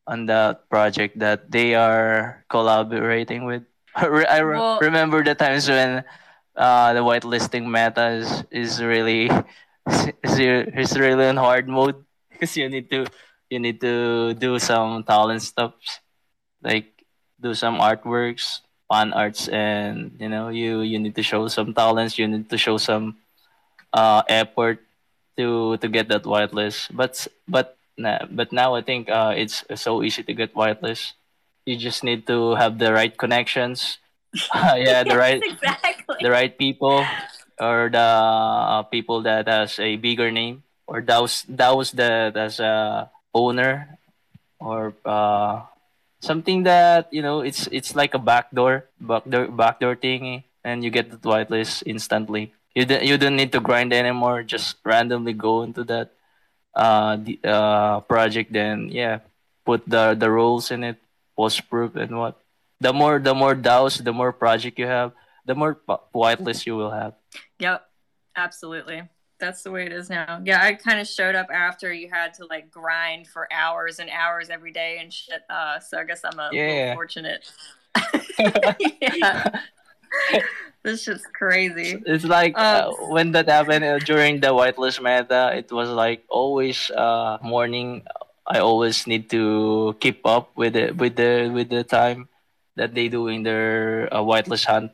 [0.08, 3.64] on that project that they are collaborating with.
[3.96, 6.04] I re- Well- remember the times when
[6.56, 9.30] uh, the whitelisting meta is, is really
[10.24, 13.06] is, is really in hard mode because you need to
[13.50, 15.74] you need to do some talent stuff
[16.64, 17.06] like
[17.42, 22.18] do some artworks fan arts and you know you you need to show some talents
[22.18, 23.18] you need to show some
[23.94, 24.80] uh effort
[25.38, 26.90] to to get that whitelist.
[26.96, 27.78] But but
[28.32, 31.14] but now i think uh it's so easy to get whitelist.
[31.66, 33.98] You just need to have the right connections.
[34.78, 36.16] Yeah the Yes, right exactly.
[36.20, 37.16] the right people
[37.60, 43.10] or the uh, people that has a bigger name or those those that as a
[43.34, 43.98] owner
[44.60, 45.62] or uh
[46.22, 51.10] something that you know it's it's like a backdoor backdoor backdoor thingy and you get
[51.12, 55.84] the whitelist instantly you don't you don't need to grind anymore just randomly go into
[55.84, 56.12] that
[56.76, 59.20] uh the uh project then yeah
[59.66, 60.98] put the the roles in it
[61.36, 62.40] post proof and what
[62.80, 65.12] the more the more DAOs the more project you have
[65.46, 67.14] the more p- whitelist you will have
[67.60, 67.84] Yep,
[68.36, 69.04] absolutely.
[69.40, 70.40] that's the way it is now.
[70.44, 74.10] Yeah, I kind of showed up after you had to like grind for hours and
[74.12, 75.42] hours every day and shit.
[75.50, 76.68] Uh, so I guess I'm a Yeah.
[76.68, 77.48] little fortunate.
[79.02, 79.44] yeah.
[80.84, 82.02] this shit's crazy.
[82.06, 86.24] It's like uh, Um, when that happened uh, during the whitelist meta, it was like
[86.30, 88.04] always uh morning.
[88.48, 92.28] I always need to keep up with it with the with the time
[92.76, 94.92] that they do in their uh, whitelist hunt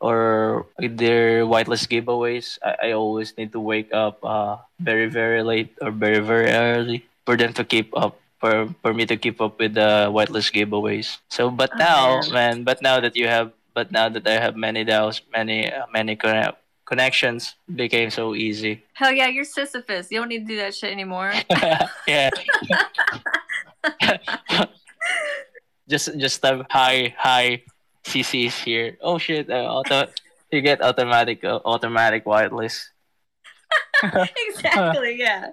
[0.00, 2.58] or their whitelist giveaways.
[2.62, 7.06] I, I always need to wake up uh very very late or very very early
[7.24, 8.18] for them to keep up.
[8.38, 11.18] For, for me to keep up with the whitelist giveaways.
[11.28, 12.30] So, but Oh, now, man.
[12.30, 15.86] man, but now that you have but now that I have many DAOs, many uh,
[15.94, 18.82] many conne- connections became so easy.
[18.98, 20.10] Hell yeah, you're Sisyphus.
[20.10, 21.30] You don't need to do that shit anymore.
[22.08, 22.30] yeah.
[25.88, 27.62] just just have high high
[28.02, 28.98] CCs here.
[28.98, 29.46] Oh shit!
[29.46, 30.10] Uh, auto,
[30.50, 32.90] you get automatic uh, automatic whitelist.
[34.48, 35.50] exactly yeah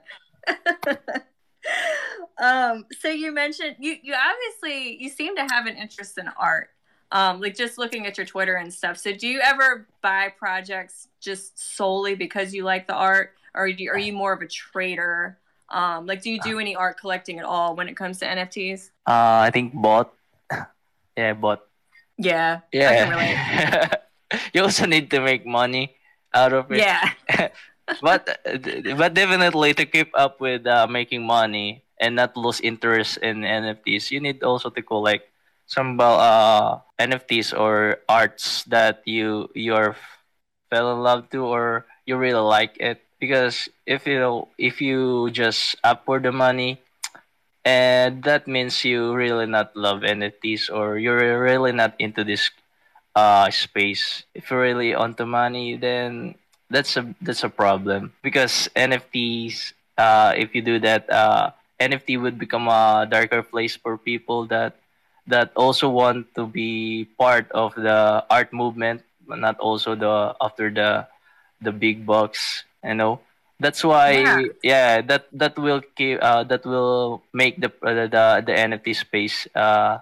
[2.38, 6.70] um so you mentioned you you obviously you seem to have an interest in art
[7.12, 11.08] um like just looking at your twitter and stuff so do you ever buy projects
[11.22, 14.48] just solely because you like the art or are you, are you more of a
[14.48, 15.38] trader
[15.70, 18.90] um like do you do any art collecting at all when it comes to nfts
[19.06, 20.14] Uh, I think bot.
[21.18, 21.62] yeah, bot.
[22.18, 23.90] yeah Yeah.
[24.54, 25.96] you also need to make money
[26.34, 26.80] out of it.
[26.80, 27.14] yeah
[28.02, 28.26] but
[28.98, 34.12] but definitely to keep up with uh, making money and not lose interest in NFTs,
[34.12, 35.30] you need also to collect
[35.66, 39.96] some uh, NFTs or arts that you you are
[40.70, 43.02] fell in love to or you really like it.
[43.20, 46.80] Because if you if you just up for the money,
[47.64, 52.52] and that means you really not love NFTs or you're really not into this
[53.16, 54.24] uh space.
[54.34, 56.36] If you're really onto money, then
[56.70, 59.74] that's a that's a problem because NFTs.
[59.96, 64.76] Uh, if you do that, uh, NFT would become a darker place for people that
[65.28, 70.70] that also want to be part of the art movement, but not also the after
[70.70, 71.08] the
[71.62, 72.64] the big bucks.
[72.84, 73.20] You know,
[73.60, 74.42] that's why Yeah.
[74.64, 79.48] yeah, that that will keep uh, that will make the uh, the the NFT space
[79.56, 80.00] uh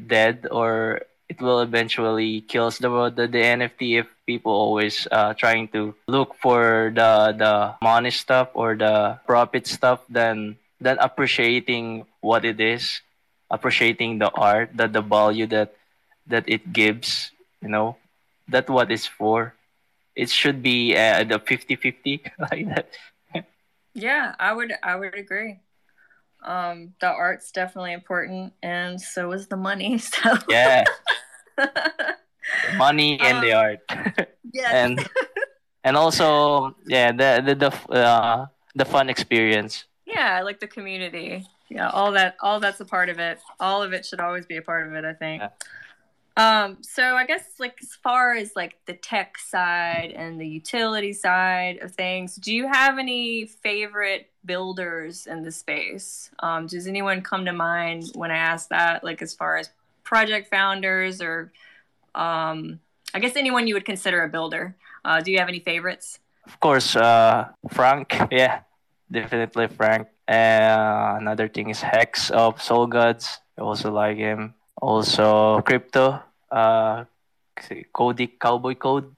[0.00, 5.68] dead or it will eventually kills the the, the NFT if people always uh, trying
[5.68, 12.44] to look for the the money stuff or the profit stuff than than appreciating what
[12.44, 13.00] it is,
[13.50, 15.74] appreciating the art, that the value that
[16.26, 17.32] that it gives,
[17.62, 17.96] you know,
[18.48, 19.54] that what it's for.
[20.16, 22.88] It should be uh, the 50-50 like that.
[23.94, 25.60] Yeah, I would I would agree.
[26.42, 29.98] Um, the art's definitely important, and so is the money.
[30.02, 30.84] So Yeah,
[32.76, 33.80] money and the Um, art.
[34.52, 34.72] yes.
[34.72, 35.08] and
[35.84, 41.46] and also yeah the the the uh, the fun experience yeah, I like the community.
[41.70, 43.38] Yeah, all that all that's a part of it.
[43.58, 45.42] All of it should always be a part of it, I think.
[45.42, 45.50] Yeah.
[46.36, 51.12] Um, so I guess like as far as like the tech side and the utility
[51.12, 56.30] side of things, do you have any favorite builders in the space?
[56.40, 59.70] Um, does anyone come to mind when I ask that, like as far as
[60.02, 61.52] project founders or
[62.14, 62.80] um,
[63.14, 64.76] I guess anyone you would consider a builder?
[65.04, 66.18] Uh, do you have any favorites?
[66.46, 68.60] of course uh frank yeah
[69.10, 70.08] definitely frank.
[70.28, 73.40] Uh, another thing is hex of soul gods.
[73.58, 74.54] I also like him.
[74.80, 77.04] Also crypto uh
[77.92, 79.14] cody cowboy code.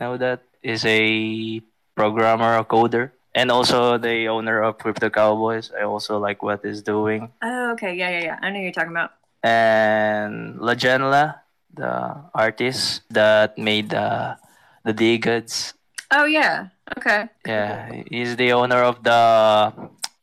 [0.00, 0.42] Know that?
[0.62, 1.60] Is a
[1.94, 3.10] programmer a coder.
[3.34, 5.70] And also the owner of crypto cowboys.
[5.78, 7.32] I also like what he's doing.
[7.42, 8.38] Oh, okay, yeah, yeah, yeah.
[8.42, 9.12] I know you're talking about.
[9.42, 11.40] and Lagenla,
[11.74, 14.36] the artist that made uh,
[14.84, 15.72] the DeGods.
[16.12, 16.68] Oh yeah.
[16.98, 17.28] Okay.
[17.46, 19.72] Yeah, he's the owner of the,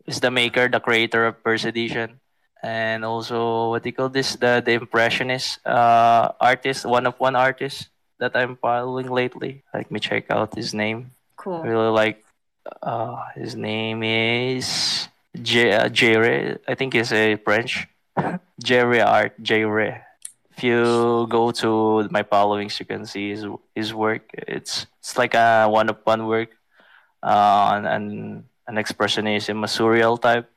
[0.05, 2.19] is the maker, the creator of First Edition,
[2.61, 4.35] and also what do you call this?
[4.35, 7.89] The the impressionist uh artist, one of one artist
[8.19, 9.63] that I'm following lately.
[9.73, 11.11] Let me check out his name.
[11.11, 11.61] I Cool.
[11.63, 12.23] really like.
[12.83, 15.07] Uh, his name is
[15.41, 15.73] J.
[15.73, 16.57] Uh, Jerry.
[16.67, 17.87] I think he's a French.
[18.61, 19.33] Jerry Art.
[19.41, 19.97] Jerry.
[20.55, 23.45] If you go to my followings, you can see his
[23.75, 24.29] his work.
[24.33, 26.49] It's it's like a one of one work,
[27.23, 30.49] uh, an an expressionism, a surreal type.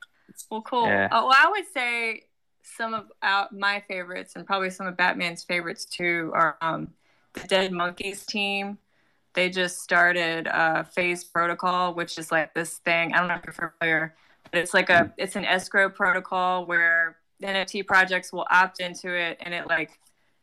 [0.50, 0.86] Well, cool.
[0.86, 1.06] Yeah.
[1.06, 2.24] Uh, well, I would say
[2.62, 6.88] some of out my favorites and probably some of Batman's favorites too are um,
[7.34, 8.78] the Dead Monkeys team.
[9.34, 13.14] They just started uh, Phase Protocol, which is like this thing.
[13.14, 14.14] I don't know if you're familiar,
[14.50, 19.38] but it's like a it's an escrow protocol where NFT projects will opt into it,
[19.40, 19.98] and it like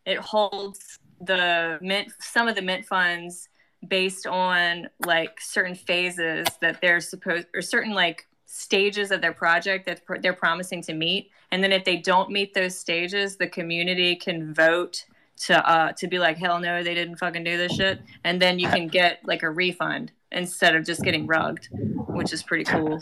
[0.06, 3.49] it holds the mint some of the mint funds
[3.88, 9.86] based on like certain phases that they're supposed or certain like stages of their project
[9.86, 11.32] that they're promising to meet.
[11.52, 15.06] And then if they don't meet those stages the community can vote
[15.38, 18.02] to uh to be like hell no they didn't fucking do this shit.
[18.24, 21.68] And then you can get like a refund instead of just getting rugged
[22.08, 23.02] which is pretty cool.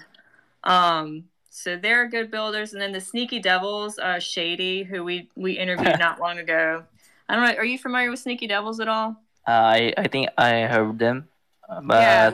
[0.64, 2.74] Um so they're good builders.
[2.74, 6.84] And then the sneaky devils uh shady who we we interviewed not long ago.
[7.28, 9.18] I don't know are you familiar with sneaky devils at all
[9.48, 11.30] I I think I heard them,
[11.68, 12.32] but yeah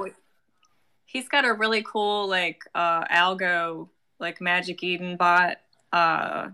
[1.14, 3.88] he's got a really cool like uh algo
[4.20, 5.58] like magic eden bot.
[5.94, 6.50] Uh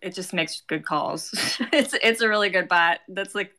[0.00, 1.34] it just makes good calls.
[1.72, 3.00] It's it's a really good bot.
[3.08, 3.52] That's like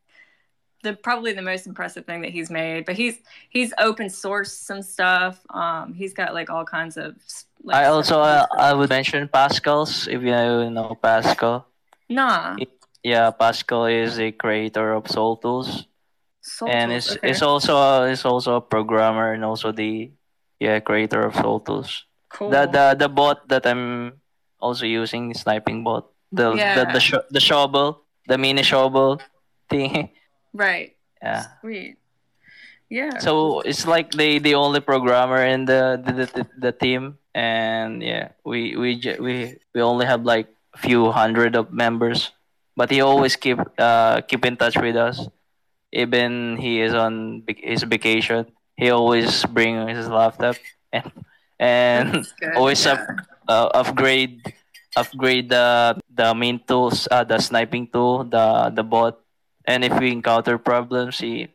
[0.82, 3.18] the probably the most impressive thing that he's made but he's
[3.49, 5.45] he's open source some stuff.
[5.49, 7.16] Um he's got like all kinds of
[7.64, 11.68] like, I also uh, I would mention Pascal's if you know Pascal.
[12.10, 12.56] nah.
[13.03, 15.86] Yeah, Pascal is a creator of Soul Tools,
[16.46, 17.30] Soul and Tools, is okay.
[17.34, 20.12] is also a, is also a programmer and also the
[20.62, 22.06] yeah creator of Soul Tools.
[22.30, 24.22] cool The the the bot that I'm
[24.62, 26.06] also using, sniping bot.
[26.32, 26.91] The the Yeah.
[26.93, 29.18] the, sho- the shovel, the mini shovel
[29.70, 30.14] thing.
[30.54, 31.58] right Yeah.
[31.62, 31.98] sweet
[32.89, 38.04] yeah So it's like the the only programmer in the the, the, the team, and
[38.04, 42.32] yeah, we we we we only have like a few hundred of members,
[42.78, 45.28] but he always keep uh keep in touch with us.
[45.96, 50.56] Even he is on his vacation, he always bring his laptop
[50.91, 51.08] and
[51.60, 52.93] and good, always yeah.
[52.93, 53.02] up,
[53.48, 54.43] uh, upgrade
[54.96, 59.20] upgrade the the main tools, uh, the sniping tool, the the bot,
[59.66, 61.48] and if we encounter problems, he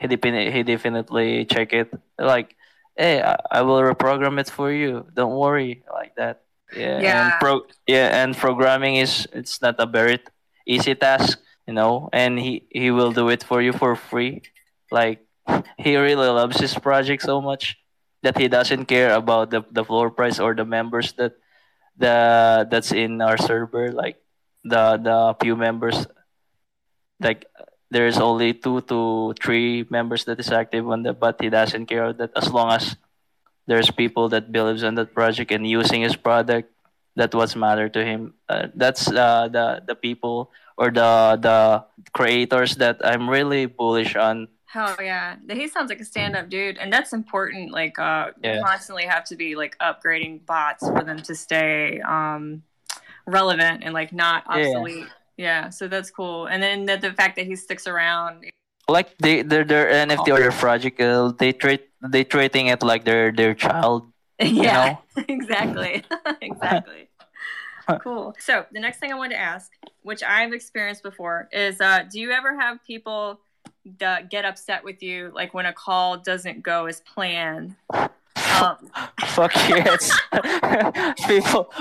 [0.00, 2.56] he, defini- he definitely check it like,
[2.96, 5.06] hey, I, I will reprogram it for you.
[5.14, 6.42] Don't worry, like that.
[6.74, 7.24] Yeah, Yeah.
[7.24, 10.18] and pro yeah, and programming is it's not a very
[10.66, 14.42] easy task, you know, and he he will do it for you for free.
[14.90, 15.24] Like
[15.78, 17.78] he really loves his project so much
[18.22, 21.34] that he doesn't care about the, the floor price or the members that
[21.98, 24.16] the that's in our server like
[24.64, 26.06] the the few members
[27.20, 27.44] like
[27.90, 32.12] there's only two to three members that is active on the but he doesn't care
[32.12, 32.96] that as long as
[33.66, 36.72] there's people that believes in that project and using his product
[37.16, 42.76] that was matter to him uh, that's uh, the the people or the the creators
[42.76, 45.36] that i'm really bullish on Hell yeah.
[45.52, 46.78] He sounds like a stand up dude.
[46.80, 47.72] And that's important.
[47.76, 48.64] Like, uh, you Yeah.
[48.64, 52.62] constantly have to be like upgrading bots for them to stay um,
[53.26, 54.56] relevant and like not Yeah.
[54.56, 55.08] obsolete.
[55.36, 55.68] Yeah.
[55.68, 56.46] So that's cool.
[56.46, 58.48] And then the, the fact that he sticks around.
[58.88, 63.04] like they their their NFT or their project uh, they treat they treating it like
[63.04, 64.11] their their child
[64.44, 64.96] yeah.
[65.28, 66.04] exactly.
[66.40, 67.08] exactly.
[68.00, 68.34] cool.
[68.38, 69.72] So the next thing I wanted to ask,
[70.02, 73.40] which I've experienced before, is uh, do you ever have people
[73.98, 77.74] that get upset with you like when a call doesn't go as planned?
[77.92, 78.90] Um,
[79.24, 80.12] Fuck yes.
[81.26, 81.72] People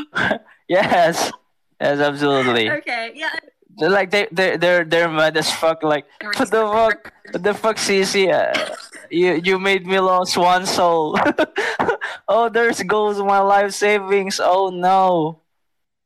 [0.67, 1.31] Yes.
[1.79, 2.69] Yes, absolutely.
[2.69, 3.11] okay.
[3.15, 3.29] Yeah.
[3.77, 7.53] They're like they they they're they're mad as fuck like what the fuck what the
[7.53, 8.75] fuck Sisy uh,
[9.09, 11.17] you you made me lose one SOL.
[12.27, 14.39] Oh there's goes my life savings.
[14.43, 15.41] Oh no.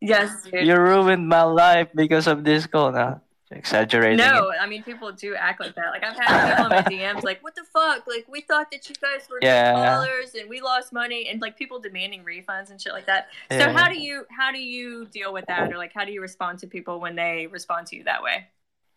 [0.01, 0.65] Yes, dude.
[0.67, 2.91] You ruined my life because of this call.
[2.91, 4.17] No, exaggerating.
[4.17, 4.57] No, it.
[4.61, 5.89] I mean people do act like that.
[5.89, 6.83] Like I've had people in my
[7.15, 8.05] DMs like, "What the fuck?
[8.05, 9.73] Like we thought that you guys were Yeah.
[9.73, 13.29] callers and we lost money," and like people demanding refunds and shit like that.
[13.49, 13.71] So Yeah.
[13.73, 16.59] how do you how do you deal with that, or like how do you respond
[16.59, 18.47] to people when they respond to you that way?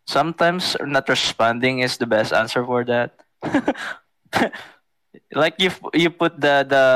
[0.08, 3.12] sometimes not responding is the best answer for that.
[5.32, 6.86] like you you put the the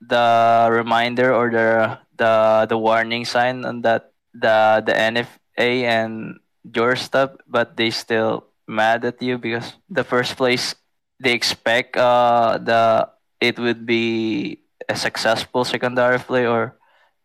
[0.00, 0.24] the
[0.70, 7.30] reminder or the the the warning sign on that the the NFA and your stuff,
[7.46, 10.74] but they still mad at you because the first place
[11.20, 13.08] they expect uh the
[13.40, 16.76] it would be a successful secondary play or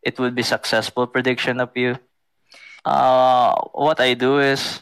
[0.03, 1.95] it would be successful prediction of you.
[2.85, 4.81] Uh, what I do is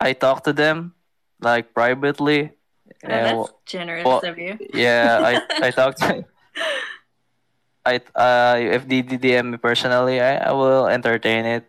[0.00, 0.94] I talk to them
[1.40, 2.57] like privately.
[3.04, 4.58] Oh, that's well- generous well, of you.
[4.74, 6.24] yeah, I I talk to
[7.86, 11.64] I uh if they DM me personally, I, I will entertain it.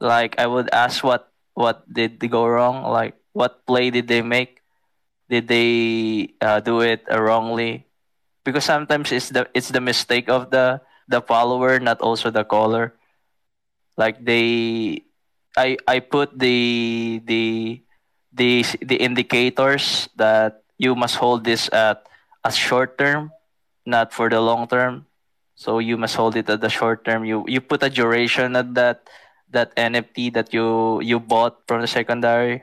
[0.00, 2.84] Like I would ask what what did they go wrong?
[2.84, 4.60] Like what play did they make?
[5.28, 7.86] Did they uh, do it uh, wrongly?
[8.44, 12.94] Because sometimes it's the it's the mistake of the the follower, not also the caller.
[13.96, 15.04] Like they,
[15.56, 17.82] I I put the the
[18.32, 22.06] the the indicators that you must hold this at
[22.44, 23.30] a short term,
[23.86, 25.06] not for the long term.
[25.54, 27.24] So you must hold it at the short term.
[27.24, 29.08] You you put a duration at that
[29.52, 32.62] that NFT that you you bought from the secondary.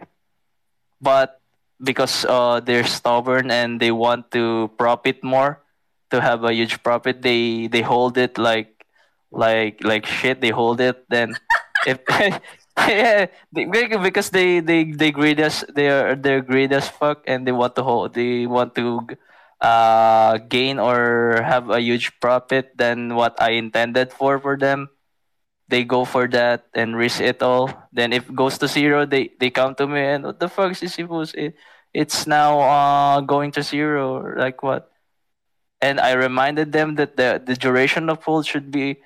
[1.00, 1.40] But
[1.82, 5.64] because uh, they're stubborn and they want to profit more
[6.12, 8.86] to have a huge profit they they hold it like
[9.32, 11.38] like like shit they hold it then
[11.88, 12.04] if
[12.88, 17.52] yeah because they they they greed as they are they're greed as fuck and they
[17.52, 19.02] want to hold they want to
[19.62, 24.90] uh gain or have a huge profit than what i intended for for them
[25.68, 27.72] they go for that and risk it all.
[27.94, 30.72] Then if it goes to zero, they they come to me and what the fuck
[30.72, 31.56] is it?
[31.94, 34.22] It's now uh going to zero.
[34.36, 34.92] Like what?
[35.82, 39.00] And I reminded them that the the duration of hold should be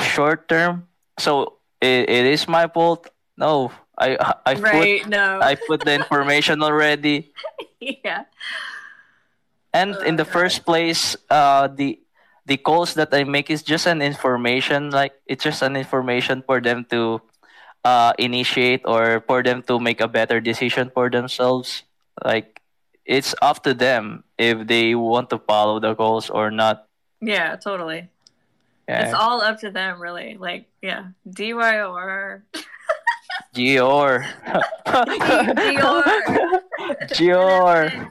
[0.00, 0.88] short term.
[1.18, 3.08] So it, it is my fault.
[3.36, 4.16] No, I
[4.46, 5.40] I right, put no.
[5.42, 7.32] I put the information already.
[7.80, 8.24] yeah.
[9.72, 10.32] And in the Oh, God.
[10.32, 11.98] first place, uh, the
[12.46, 14.90] the calls that I make is just an information.
[14.90, 17.20] Like it's just an information for them to
[17.84, 21.82] uh, initiate or for them to make a better decision for themselves.
[22.24, 22.60] Like
[23.04, 26.86] it's up to them if they want to follow the goals or not.
[27.20, 28.08] Yeah, totally.
[28.88, 29.04] Yeah.
[29.04, 30.36] It's all up to them, really.
[30.36, 32.42] Like, yeah, DYOR.
[33.54, 34.26] Gior.
[34.84, 36.12] Gior.
[37.10, 38.10] Gior.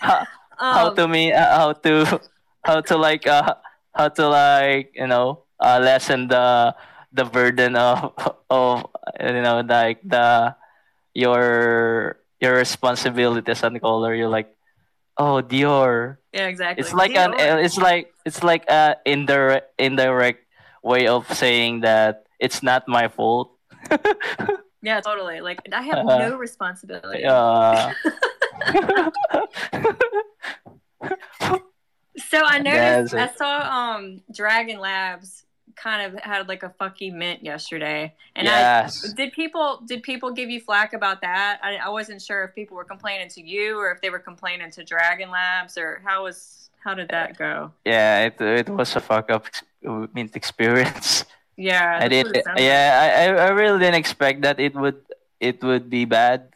[0.00, 0.26] how,
[0.56, 2.20] how Um, to me uh, how to
[2.64, 3.54] how to like uh
[3.94, 6.74] how to like you know uh lessen the
[7.12, 8.14] the burden of
[8.48, 8.86] of
[9.20, 10.54] you know like the
[11.14, 14.54] your your responsibilities and color you're like
[15.18, 16.80] oh dior Yeah, exactly.
[16.82, 20.46] it's like an it's like it's like a indirect indirect
[20.82, 23.52] way of saying that it's not my fault
[24.84, 25.38] Yeah, totally.
[25.40, 27.22] Like, I have Uh, no responsibility.
[27.22, 27.94] uh
[32.18, 35.44] So I noticed, I saw um Dragon Labs
[35.76, 40.32] kind of had like a fucky mint yesterday, and yes I did people did people
[40.32, 41.60] give you flack about that?
[41.62, 44.70] I, I wasn't sure if people were complaining to you or if they were complaining
[44.72, 47.72] to Dragon Labs or how was how did that go?
[47.84, 49.46] yeah it, it was a fuck up
[50.14, 51.24] mint experience
[51.56, 52.26] Yeah, I did.
[52.26, 52.68] what it sounded like.
[52.68, 55.04] Yeah, I, I I really didn't expect that it would
[55.38, 56.48] it would be bad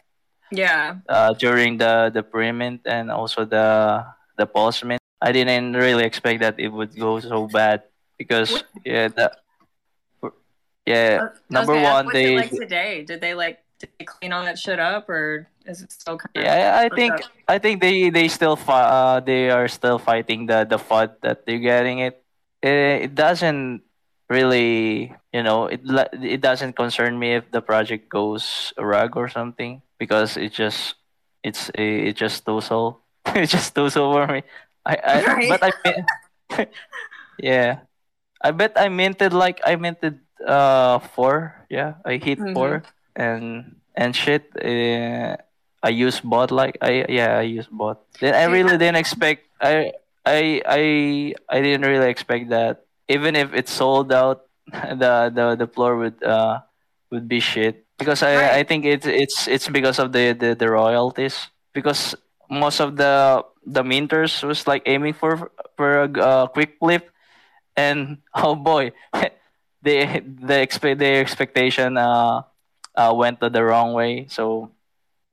[0.51, 4.05] yeah, uh, during the the pre-mint and also the
[4.37, 5.01] the post mint.
[5.21, 7.83] I didn't really expect that it would go so bad
[8.19, 9.33] because What- yeah that
[10.87, 13.03] yeah number gonna one they like today?
[13.05, 16.31] Did they like did they clean all that shit up or is it still kind
[16.35, 17.21] of yeah I think up?
[17.49, 21.59] I think they they still uh, they are still fighting the the fud that they're
[21.63, 22.23] getting it.
[22.63, 23.83] It, it doesn't
[24.31, 25.83] really you know it
[26.23, 30.95] it doesn't concern me if the project goes rug or something because it just
[31.43, 33.03] it's it's just Tussle.
[33.35, 34.43] it's just Tussle for me.
[34.87, 35.49] I, I Right.
[35.51, 36.67] but I
[37.39, 37.81] yeah
[38.43, 41.67] I bet I minted like I minted uh four.
[41.71, 42.55] Yeah I hit Mhm.
[42.55, 42.83] four
[43.17, 45.37] and and shit uh,
[45.83, 48.03] I use bot like I yeah I use bot.
[48.21, 49.93] Then I really didn't expect I
[50.27, 50.83] I I
[51.49, 52.85] I didn't really expect that.
[53.09, 56.61] Even if it's sold out the the the floor would uh
[57.11, 57.87] would be shit.
[57.99, 61.49] Because I I think it's it's it's because of the the, the royalties.
[61.73, 62.15] Because
[62.51, 67.09] most of the the minters was like aiming for for a uh, quick flip
[67.77, 68.93] and oh boy
[69.83, 72.43] they the expect their expectation uh
[72.95, 74.71] uh went the wrong way so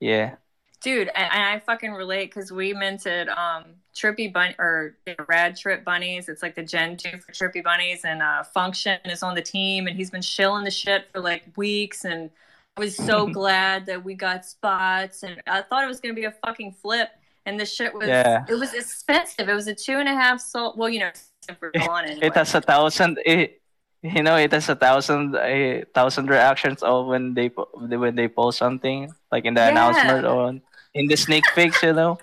[0.00, 0.36] yeah
[0.84, 3.64] Dude, and, I fucking relate because we minted um
[3.96, 6.28] Trippy Bunny or Rad Trip Bunnies.
[6.28, 9.86] It's like the Gen 2 for Trippy Bunnies, and uh, Function is on the team,
[9.86, 12.04] and he's been shilling the shit for like weeks.
[12.04, 12.28] And
[12.76, 16.24] I was so glad that we got spots, and I thought it was gonna be
[16.24, 17.08] a fucking flip.
[17.46, 18.44] And the shit was Yeah.
[18.46, 19.48] it was expensive.
[19.48, 20.74] It was a two and a half SOL.
[20.76, 21.12] Well, you know,
[21.58, 22.26] for on anyway.
[22.26, 23.60] it has a thousand it,
[24.02, 28.58] you know it has a thousand a thousand reactions of when they when they post
[28.58, 29.68] something like in the Yeah.
[29.72, 30.54] announcement or
[30.94, 32.18] in the sneak peeks you know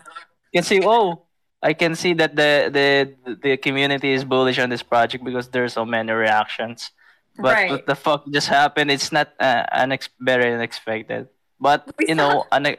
[0.52, 1.24] you can see oh
[1.62, 5.74] i can see that the the the community is bullish on this project because there's
[5.74, 6.92] so many reactions
[7.38, 7.70] but Right.
[7.72, 11.28] what the fuck just happened it's not uh, unex- very unexpected
[11.60, 12.78] but We you know une-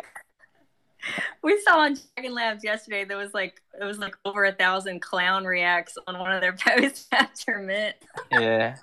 [1.43, 5.01] we saw on Dragon Labs yesterday there was like it was like over a thousand
[5.01, 7.97] clown reacts on one of their posts after mint.
[8.31, 8.77] yeah.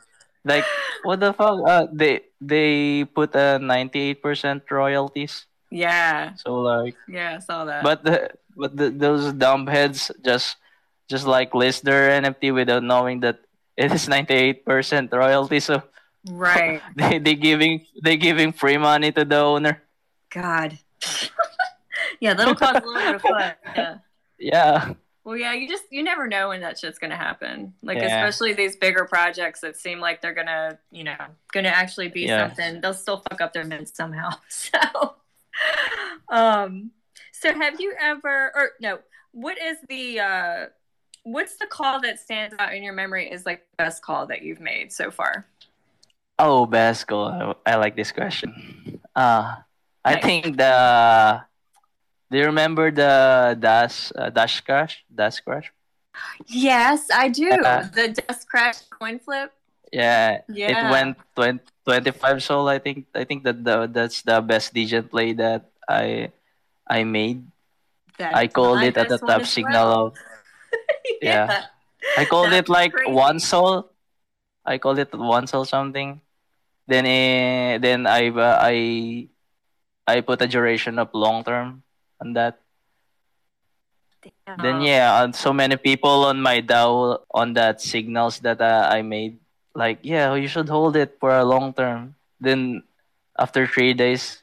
[0.46, 0.64] Like
[1.04, 1.60] what the fuck?
[1.68, 5.46] Uh, they they put a 98% royalties.
[5.70, 7.84] Yeah, so like yeah, I saw that.
[7.84, 10.58] but the but the, those dumb heads just
[11.10, 13.40] just like list their NFT without knowing that
[13.78, 14.66] it is 98%
[15.14, 15.60] royalty.
[15.60, 15.84] So
[16.32, 19.84] right, they they giving they giving free money to the owner.
[20.32, 20.80] God.
[22.20, 23.54] Yeah, that'll cause a little bit of fun.
[23.76, 23.98] Yeah.
[24.40, 24.94] yeah
[25.24, 27.74] Well, yeah, you just you never know when that shit's gonna happen.
[27.82, 28.06] Like Yeah.
[28.26, 31.18] especially these bigger projects that seem like they're gonna, you know,
[31.52, 32.48] gonna actually be Yeah.
[32.48, 32.82] something.
[32.82, 34.30] They'll still fuck up their mints somehow.
[34.50, 35.16] So,
[36.30, 36.92] um,
[37.32, 39.00] So have you ever or no,
[39.32, 40.66] what is the uh
[41.24, 44.42] what's the call that stands out in your memory is like the best call that
[44.42, 45.46] you've made so far?
[46.38, 47.56] Oh, best call.
[47.66, 49.02] I, I like this question.
[49.16, 49.56] Uh
[50.06, 51.44] I think the
[52.32, 55.72] do you remember the dash uh, dash crash dash crash
[56.48, 57.46] Yes, I do.
[57.46, 57.88] Yeah.
[57.94, 59.52] the Dash crash coin flip.
[59.92, 60.70] yeah, Yeah.
[60.72, 65.08] it went 20, 25 SOL i think i think that the, that's the best degen
[65.08, 66.30] play that i
[66.88, 67.46] i made
[68.18, 70.06] That's i called it at the top signal well.
[70.08, 70.18] of
[71.22, 71.52] Yeah.
[72.18, 73.12] i called That's it like crazy.
[73.12, 73.90] one SOL
[74.66, 76.22] i called it one SOL something
[76.88, 78.76] then eh, then i uh, i
[80.08, 81.84] i put a duration of long term
[82.22, 82.60] on that
[84.60, 84.84] Then Oh.
[84.84, 89.38] yeah, uh, so many people on my DAO on that signals that uh, I made,
[89.76, 92.16] like yeah, you should hold it for a long term.
[92.42, 92.84] Then
[93.38, 94.42] after three days,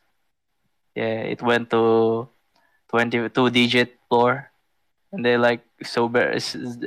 [0.95, 2.29] yeah, it went to
[2.89, 4.49] twenty two digit floor,
[5.13, 6.39] and they like so be-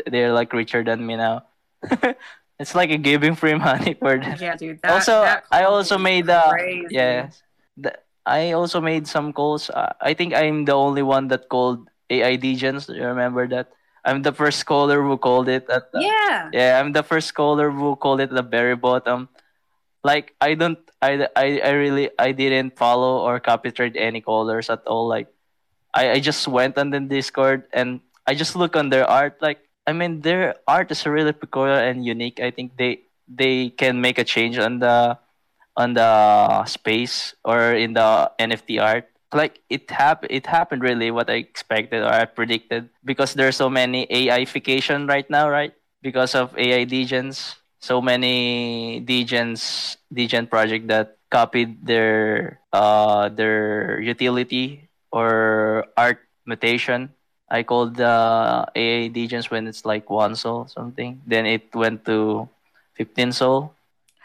[0.08, 1.44] they're like richer than me now.
[2.60, 4.38] it's like a giving free money for them.
[4.40, 4.82] Yeah, dude.
[4.82, 6.88] That, also, that I also made uh, crazy.
[6.96, 7.44] yes,
[7.78, 7.94] the,
[8.30, 9.70] I also made some calls.
[9.70, 12.86] Uh, I think I'm the only one that called AI Degens.
[12.88, 13.74] You remember that?
[14.06, 16.50] I'm the first caller who called it at the, Yeah.
[16.54, 19.30] yeah, I'm the first caller who called it at the very bottom.
[20.04, 24.70] Like I don't I, I, I really I didn't follow or copy trade any callers
[24.70, 25.08] at all.
[25.08, 25.28] Like
[25.94, 29.42] I, I just went on the Discord and I just look on their art.
[29.42, 32.40] Like I mean their art is really peculiar and unique.
[32.40, 35.18] I think they they can make a change on the
[35.76, 39.08] on the space or in the NFT art.
[39.34, 43.70] Like it hap- it happened really what I expected or I predicted because there's so
[43.70, 45.74] many AIification right now, right?
[46.02, 47.56] Because of AI degens.
[47.80, 57.14] So many degens degen project that copied their uh their utility or art mutation.
[57.50, 61.22] I called the AI degens when it's like one SOL something.
[61.26, 62.50] Then it went to
[62.96, 63.74] 15 SOL.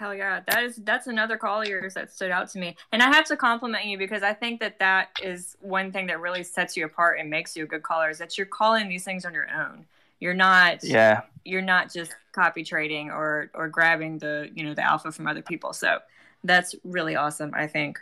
[0.05, 3.03] Hell yeah, that is that's another call of yours that stood out to me, and
[3.03, 6.43] I have to compliment you because I think that that is one thing that really
[6.43, 9.25] sets you apart and makes you a good caller is that you're calling these things
[9.25, 9.87] on your own.
[10.21, 11.23] You're not Yeah.
[11.47, 15.41] you're not just copy trading or or grabbing the you know the alpha from other
[15.41, 15.73] people.
[15.73, 16.01] So
[16.45, 17.53] that's really awesome.
[17.55, 17.99] I think.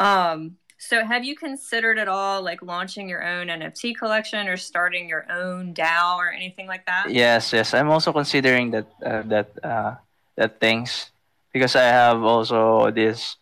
[0.00, 5.08] Um, so have you considered at all like launching your own NFT collection or starting
[5.08, 7.10] your own DAO or anything like that?
[7.10, 7.72] Yes, yes.
[7.72, 9.94] I'm also considering that uh, that uh,
[10.36, 11.10] that things
[11.52, 13.36] because I have also this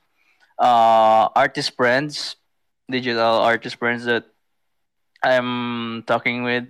[0.59, 2.37] uh, artist friends,
[2.91, 4.25] digital artist friends that
[5.23, 6.67] I'm talking with.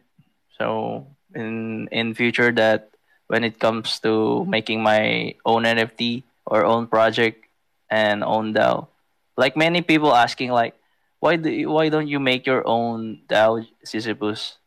[0.59, 2.91] So in in future that
[3.29, 7.45] when it comes to making my own NFT or own project
[7.91, 8.89] and own DAO,
[9.37, 10.75] like many people asking like,
[11.21, 14.59] why do you, why don't you make your own DAO, Sisyphus?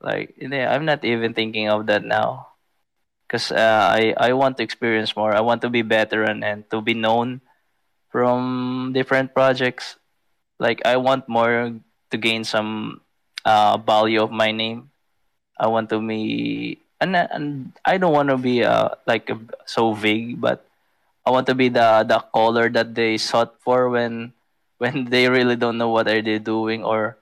[0.00, 2.49] Like, I'm not even thinking of that now.
[3.30, 5.30] Because uh, I, I want to experience more.
[5.30, 7.40] I want to be better and, and to be known
[8.10, 9.94] from different projects.
[10.58, 11.78] Like, I want more
[12.10, 13.02] to gain some
[13.44, 14.90] uh, value of my name.
[15.56, 19.30] I want to be, and, and I don't want to be uh, like
[19.64, 20.66] so vague, but
[21.24, 24.32] I want to be the, the caller that they sought for when
[24.80, 27.18] when they really don't know what are they doing or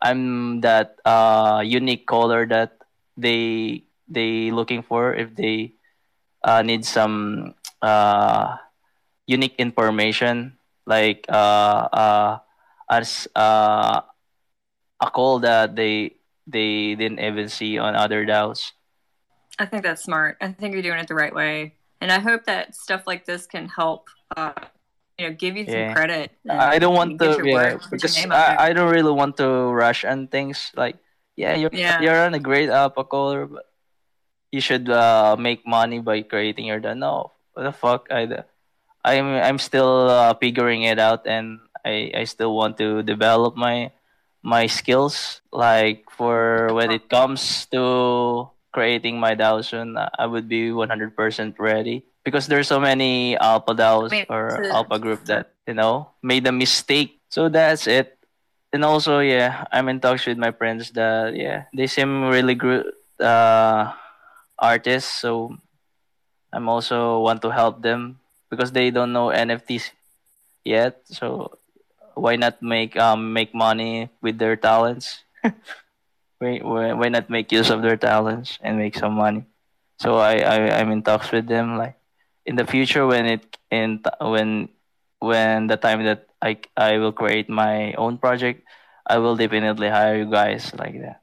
[0.00, 2.76] I'm that uh, unique caller that
[3.16, 5.74] they they looking for if they
[6.44, 8.56] uh, need some uh,
[9.26, 10.56] unique information
[10.86, 12.38] like uh, uh,
[12.90, 14.00] as uh,
[15.00, 16.16] a call that they
[16.46, 18.72] they didn't even see on other DAOs.
[19.58, 20.36] I think that's smart.
[20.40, 23.46] I think you're doing it the right way, and I hope that stuff like this
[23.46, 24.08] can help.
[24.36, 24.52] Uh,
[25.18, 25.92] you know, give you some Yeah.
[25.92, 26.30] credit.
[26.48, 28.60] I don't want to yeah because name out there.
[28.60, 30.96] I, I don't really want to rush on things like
[31.36, 32.00] yeah you're Yeah.
[32.00, 33.67] you're on a great alpha caller but
[34.52, 36.96] you should uh, make money by creating your DAO.
[36.96, 37.14] No,
[37.54, 38.08] what the fuck?
[38.10, 38.44] I
[39.04, 43.90] I'm I'm still uh, figuring it out and I I still want to develop my
[44.42, 45.40] my skills.
[45.52, 51.14] Like for when it comes to creating my DAO soon I would be 100%
[51.58, 56.52] ready because there's so many alpha DAOs or alpha group that you know made a
[56.52, 57.20] mistake.
[57.30, 58.18] So that's it.
[58.72, 62.84] And also yeah I'm in talks with my friends that yeah they seem really good
[63.20, 63.92] uh
[64.58, 65.56] artists so
[66.52, 68.18] I'm also want to help them
[68.50, 69.90] because they don't know NFTs
[70.64, 71.00] yet.
[71.06, 71.58] So
[72.14, 75.22] why not make um make money with their talents?
[76.38, 79.44] Why, why not make use of their talents and make some money?
[79.98, 81.96] So I, I i'm in talks with them like
[82.46, 84.68] in the future when it in when
[85.18, 88.62] when the time that i i will create my own project
[89.08, 91.22] I will definitely hire you guys like that.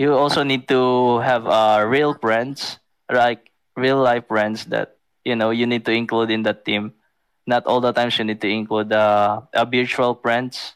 [0.00, 2.80] You also need to have uh, real friends,
[3.12, 6.94] like real life friends that you know you need to include in the team.
[7.46, 10.74] Not all the times you need to include uh, a virtual friends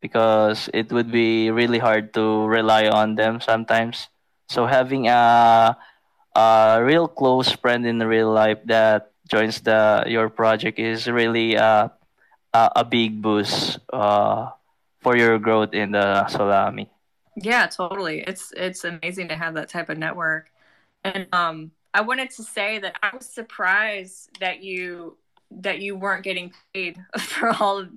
[0.00, 4.08] because it would be really hard to rely on them sometimes.
[4.48, 5.76] So having a
[6.36, 11.88] a real close friend in real life that joins the your project is really uh,
[12.54, 14.50] a a big boost uh,
[15.00, 16.88] for your growth in the Solami.
[17.42, 18.20] Yeah, totally.
[18.26, 20.50] It's it's amazing to have that type of network.
[21.04, 25.16] And um I wanted to say that I was surprised that you
[25.50, 27.88] that you weren't getting paid for all of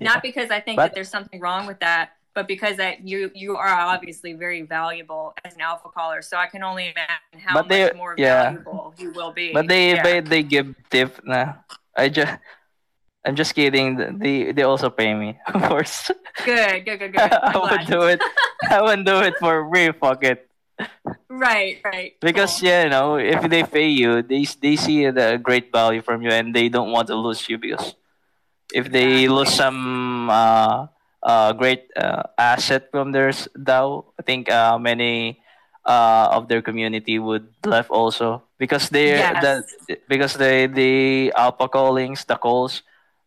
[0.00, 3.30] not because I think But- that there's something wrong with that, but because that you
[3.34, 6.22] you are obviously very valuable as an alpha caller.
[6.22, 8.50] So I can only imagine how they- much more yeah.
[8.50, 9.52] valuable you will be.
[9.52, 10.02] But they yeah.
[10.02, 11.54] they, they give tip na.
[11.96, 12.38] I just
[13.24, 14.18] I'm just kidding.
[14.18, 16.10] They they also pay me, of course.
[16.44, 17.20] good, good, good, good.
[17.32, 18.20] I would do it.
[18.70, 19.92] I would do it for free.
[19.92, 20.48] Fuck it.
[21.28, 22.16] Right, right.
[22.20, 22.68] Because Cool.
[22.68, 26.30] yeah, you know, if they pay you, they they see the great value from you,
[26.32, 27.94] and they don't want to lose you because
[28.72, 30.86] if they lose some uh,
[31.22, 35.40] uh, great uh, asset from their DAO, I think uh, many
[35.84, 39.44] uh, of their community would left also because they Yes.
[39.44, 42.82] the because they the alpha callings, the calls.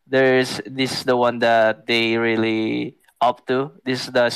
[0.06, 3.72] There's this is the one that they really up to.
[3.84, 4.28] This is the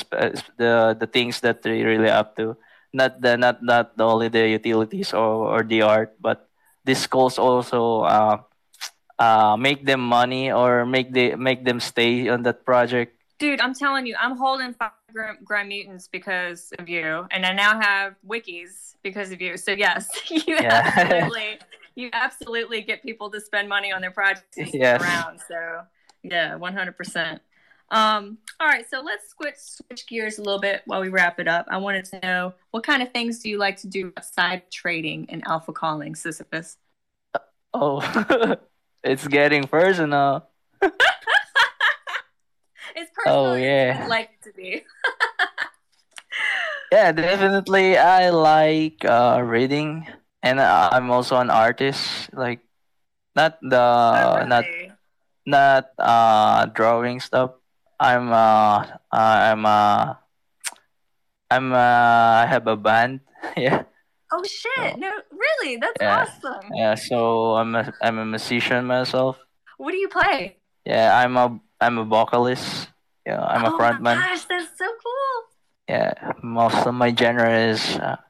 [0.57, 2.57] the the things that they really up to
[2.93, 6.49] not the not not only the utilities or, or the art, but
[6.85, 8.39] these calls also uh,
[9.19, 13.15] uh, make them money or make the make them stay on that project.
[13.39, 14.91] Dude, I'm telling you, I'm holding five
[15.45, 19.57] Grimutants because of you, and I now have Wickies because of you.
[19.57, 20.83] So yes, you Yeah.
[20.85, 21.61] absolutely,
[21.99, 25.01] you absolutely get people to spend money on their projects Yes.
[25.03, 25.41] around.
[25.49, 25.81] So
[26.23, 26.97] yeah, 100.
[26.97, 27.43] percent
[27.91, 31.49] Um, all right, so let's switch switch gears a little bit while we wrap it
[31.49, 31.67] up.
[31.69, 35.27] I wanted to know what kind of things do you like to do outside trading
[35.31, 36.77] and alpha calling, Sisyphus?
[37.75, 38.01] Oh,
[39.05, 40.49] it's getting personal.
[42.97, 43.53] It's personal.
[43.53, 44.07] Oh, yeah.
[44.09, 44.83] like it to be.
[46.91, 47.99] Yeah, definitely.
[47.99, 50.07] I like uh, reading,
[50.43, 52.33] and uh, I'm also an artist.
[52.33, 52.61] Like,
[53.37, 54.65] not the Oh, not
[55.47, 57.53] not uh drawing stuff.
[58.01, 60.15] I'm uh I'm uh
[61.51, 63.21] I'm uh I have a band.
[63.57, 63.85] yeah.
[64.31, 64.99] Oh shit!
[65.01, 66.21] No, really, that's Yeah.
[66.29, 66.69] awesome.
[66.77, 69.41] Yeah, so I'm a I'm a musician myself.
[69.81, 70.61] What do you play?
[70.85, 72.91] Yeah, I'm a I'm a vocalist.
[73.25, 74.17] Yeah, I'm a frontman.
[74.17, 75.33] oh my gosh, that's so cool.
[75.89, 76.13] Yeah,
[76.45, 78.21] most of my genre is uh,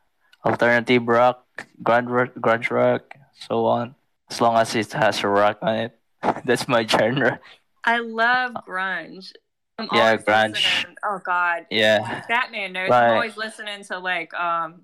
[0.47, 1.43] alternative rock,
[1.83, 3.95] grunge rock, grunge rock, so on.
[4.31, 5.99] As long as it has a rock on it,
[6.45, 7.41] that's my genre.
[7.85, 9.33] I love grunge.
[9.79, 10.55] I'm Yeah, grunge.
[10.55, 11.67] listening- Oh god.
[11.71, 12.91] Yeah, Batman knows.
[12.91, 13.09] Right.
[13.09, 14.83] I'm always listening to like um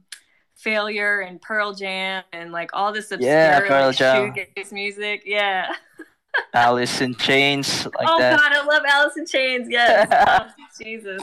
[0.57, 4.33] Failure and Pearl Jam and like all this obscure Yeah, Pearl like, Jam.
[4.33, 5.23] shoegaze music.
[5.27, 5.75] Yeah.
[6.55, 8.39] Alice in Chains like oh that.
[8.39, 9.69] god, I love Alice in Chains.
[9.69, 10.09] Yes.
[10.29, 10.47] Oh,
[10.81, 11.23] Jesus.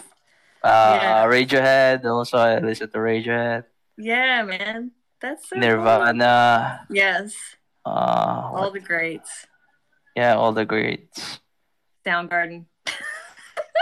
[0.64, 1.26] Uh, Yeah.
[1.26, 2.06] Radiohead.
[2.06, 3.64] Also, I listen to Radiohead.
[3.98, 4.92] Yeah, man.
[5.22, 5.62] That's so cool.
[5.62, 6.88] Nirvana.
[6.90, 7.34] Yes.
[7.86, 9.48] Uh, All the greats.
[10.16, 11.40] yeah, all the greats.
[12.06, 12.66] Soundgarden.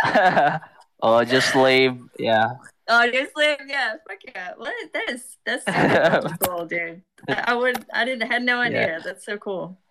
[1.02, 1.98] oh, just leave.
[2.18, 2.56] Yeah.
[2.88, 3.58] Oh, just leave.
[3.68, 4.54] yeah, fuck yeah.
[4.58, 4.74] What?
[4.94, 7.02] That is that's super cool, dude.
[7.28, 9.00] I, I would, I didn't had no idea.
[9.04, 9.78] That's so cool.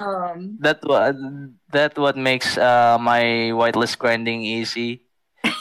[0.00, 1.12] Um, that what
[1.72, 5.04] that what makes uh my whitelist grinding easy,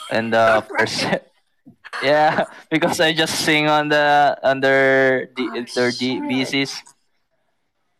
[0.09, 1.03] and uh, of course,
[2.03, 5.91] yeah, because I just sing on the under the Oh, their.
[5.91, 6.73] BCs.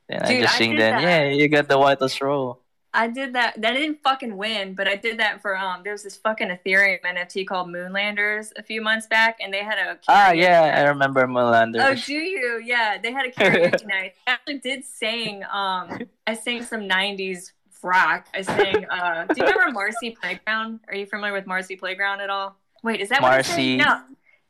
[0.10, 0.96] Then I just sing then.
[0.96, 1.02] that.
[1.02, 2.60] Yeah, you got the whitelist roll.
[2.94, 3.62] I did that.
[3.62, 5.82] That didn't fucking win, but I did that for um.
[5.84, 9.78] There was this fucking Ethereum NFT called Moonlanders a few months back, and they had
[9.78, 10.74] a Ah, yeah.
[10.78, 11.82] I remember Moonlanders.
[11.82, 12.62] Oh, do you?
[12.64, 14.16] Yeah, they had a karaoke night.
[14.28, 15.44] I actually did sing.
[15.46, 17.52] Um, I sang some '90s
[17.82, 18.28] rock.
[18.34, 18.86] I sang.
[18.90, 20.82] Uh, do you remember Marcy Playground?
[20.90, 22.58] Are you familiar with Marcy Playground at all?
[22.84, 23.32] Wait, is that what?
[23.32, 24.02] Marcy- No,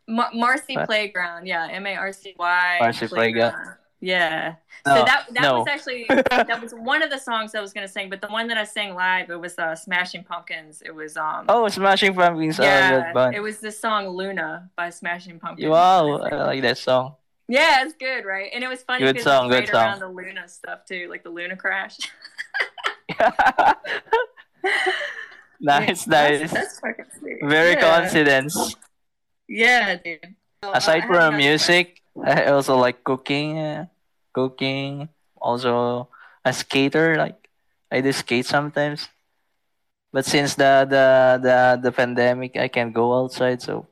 [0.07, 0.87] Mar- Marcy What?
[0.87, 1.47] Playground.
[1.47, 2.77] Yeah, M A R C Y.
[2.79, 3.75] Marcy Playground.
[3.99, 4.55] Yeah.
[4.85, 5.59] No, so that that no.
[5.59, 8.47] was actually that was one of the songs I was gonna sing, but the one
[8.47, 10.81] that I sang live it was uh, Smashing Pumpkins.
[10.83, 11.45] It was um.
[11.47, 12.59] Oh, Smashing Pumpkins.
[12.59, 15.69] oh, yeah, that it was the song Luna by Smashing Pumpkins.
[15.69, 17.15] Wow, I like that song.
[17.47, 18.49] Yeah, it's good, right?
[18.53, 21.23] And it was funny Good because song, good right around the Luna stuff too, like
[21.23, 21.99] the Luna crash.
[25.61, 26.51] nice, Yeah, nice.
[26.51, 27.39] That's, fucking sweet.
[27.43, 27.81] Very yeah.
[27.81, 28.75] coincidence.
[29.47, 30.35] Yeah, dude.
[30.63, 33.57] So, Aside from music, I also like cooking.
[33.59, 33.85] uh,
[34.33, 35.09] cooking.
[35.37, 36.07] Also
[36.45, 37.15] a skater.
[37.17, 37.49] Like
[37.91, 39.09] I do skate sometimes.
[40.13, 41.05] But since the the
[41.41, 43.87] the the pandemic, I can't go outside, so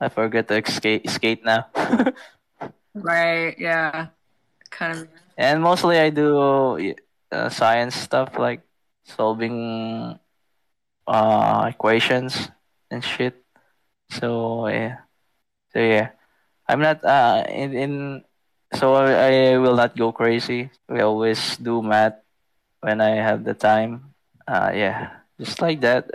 [0.00, 1.66] I forget to skate skate now.
[2.94, 3.56] Right.
[3.58, 4.08] Yeah.
[4.70, 5.08] Kind of.
[5.36, 6.94] and mostly I do
[7.32, 8.62] uh, science stuff like
[9.04, 10.18] solving
[11.06, 12.50] uh equations
[12.90, 13.34] and shit.
[14.10, 15.04] So yeah,
[15.72, 16.10] so yeah,
[16.68, 17.92] I'm not uh in in
[18.74, 20.70] so I, I will not go crazy.
[20.88, 22.18] We always do math
[22.80, 24.14] when I have the time.
[24.46, 26.10] Uh yeah, just like that.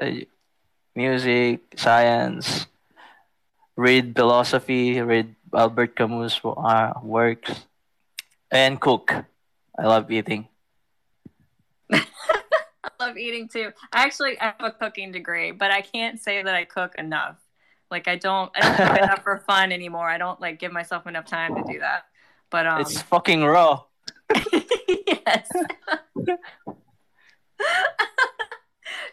[0.95, 2.67] Music, science,
[3.75, 7.65] read philosophy, read Albert Camus' uh, works,
[8.51, 9.11] and cook.
[9.77, 10.47] I love eating.
[13.11, 13.71] I love eating too.
[13.91, 17.35] I actually have a cooking degree, but I can't say that I cook enough.
[17.89, 20.07] Like I don't, I don't cook enough for fun anymore.
[20.07, 22.05] I don't like give myself enough time to do that.
[22.49, 23.83] But um, it's fucking raw.
[24.53, 25.49] yes.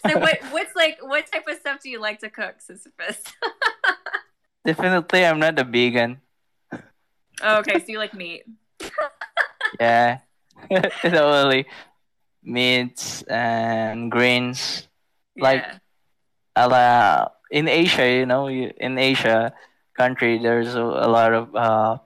[0.07, 3.20] so what what's like what type of stuff do you like to cook, Sisyphus?
[4.65, 6.20] Definitely, I'm not a vegan.
[7.43, 8.45] Oh, okay, so you like meat.
[9.81, 10.19] yeah,
[11.03, 11.66] totally.
[12.43, 14.89] Meats and grains.
[15.36, 15.65] Like,
[16.56, 16.66] Yeah.
[16.66, 19.52] uh, in Asia, you know, you- in Asia
[19.97, 21.98] country, there's a, a lot of uh,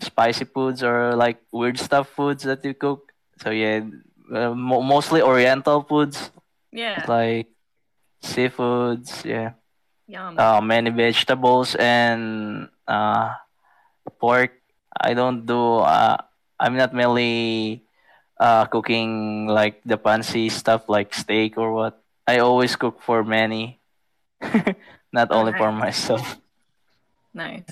[0.00, 3.12] spicy foods or like weird stuff foods that you cook.
[3.40, 3.80] So yeah,
[4.32, 6.30] uh, mo- mostly Oriental foods
[6.72, 7.04] yeah.
[7.08, 7.48] like
[8.22, 9.24] seafoods.
[9.24, 9.52] Yeah.
[10.06, 10.36] Yum.
[10.38, 13.32] uh, many vegetables and uh,
[14.20, 14.52] pork.
[15.00, 15.78] I don't do.
[15.80, 16.18] Uh,
[16.60, 17.83] I'm not mainly
[18.38, 22.00] uh, cooking like the fancy stuff like steak or what.
[22.26, 23.80] I always cook for many,
[25.12, 26.38] not only for myself.
[27.34, 27.68] nice.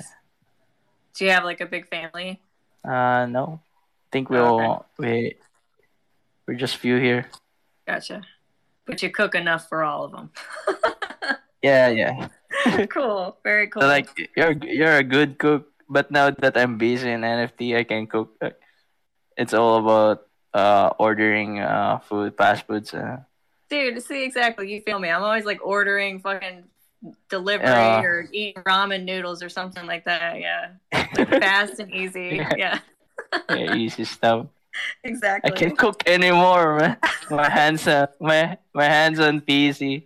[1.14, 2.40] Do you have like a big family?
[2.84, 4.84] Uh, no, I think we Oh, okay.
[4.98, 5.36] we
[6.46, 7.28] we're just few here.
[7.86, 8.22] Gotcha.
[8.86, 10.30] But you cook enough for all of them.
[11.62, 12.28] Yeah, yeah.
[12.90, 13.38] cool.
[13.44, 13.82] Very cool.
[13.82, 17.84] So like you're you're a good cook, but now that I'm busy in NFT, I
[17.84, 18.34] can cook.
[19.38, 22.92] It's all about uh ordering uh food, fast foods.
[22.94, 23.18] Uh,
[23.70, 24.70] Dude, see exactly.
[24.72, 25.08] You feel me.
[25.08, 26.64] I'm always like ordering fucking
[27.28, 28.02] delivery Yeah.
[28.02, 30.38] or eating ramen noodles or something like that.
[30.40, 30.72] Yeah.
[30.92, 32.36] Like fast and easy.
[32.36, 32.52] Yeah.
[32.56, 32.78] Yeah.
[33.50, 34.46] yeah, easy stuff.
[35.04, 35.52] Exactly.
[35.52, 36.96] I can't cook anymore, man.
[37.30, 40.04] My hands are my my hands on PC.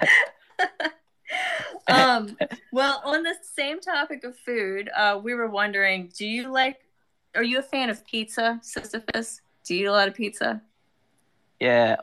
[1.88, 2.36] um,
[2.72, 6.80] well, on the same topic of food, uh, we were wondering, do you like?
[7.34, 9.40] Are you a fan of pizza, Sisyphus?
[9.64, 10.62] Do you eat a lot of pizza?
[11.60, 11.96] Yeah,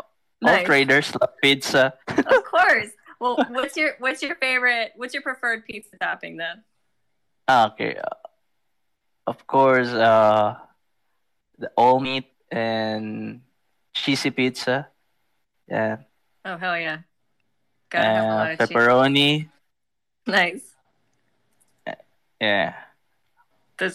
[0.44, 0.66] all Nice.
[0.66, 1.94] traders love pizza.
[2.08, 2.90] of course.
[3.20, 4.94] Well, what's your what's your favorite?
[4.96, 6.64] What's your preferred pizza topping then?
[7.48, 8.28] Ah, okay, uh,
[9.28, 10.56] of course, uh,
[11.60, 13.42] the all meat and
[13.94, 14.88] cheesy pizza.
[15.68, 15.98] Yeah,
[16.44, 17.00] Oh hell yeah!
[17.90, 18.70] Gotta have a lot uh, of cheese.
[18.70, 19.50] pepperoni.
[20.26, 20.66] Nice.
[22.42, 22.74] Yeah.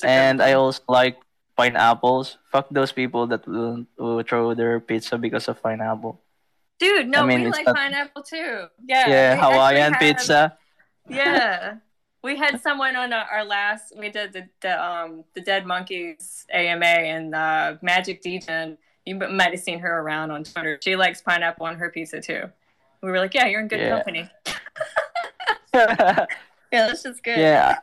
[0.04, 1.18] And I also like
[1.56, 2.38] pineapples.
[2.52, 6.20] Fuck those people that will, will throw their pizza because of pineapple.
[6.78, 7.08] dude.
[7.08, 8.66] No, I mean, we like not- pineapple too.
[8.84, 9.08] Yeah.
[9.08, 10.58] Yeah, Hawaiian had- pizza.
[11.08, 11.76] Yeah.
[12.22, 13.94] We had someone on our last.
[13.96, 18.78] We did the, the um the Dead Monkeys AMA and uh, Magic Degen.
[19.04, 20.78] You might have seen her around on Twitter.
[20.82, 22.50] She likes pineapple on her pizza too.
[23.02, 23.94] We were like, yeah, you're in good Yeah.
[23.94, 24.28] company.
[26.72, 27.38] Yeah, that's just good.
[27.38, 27.78] yeah.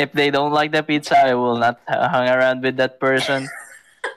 [0.00, 3.44] If they don't like the pizza, I will not hang around with that person.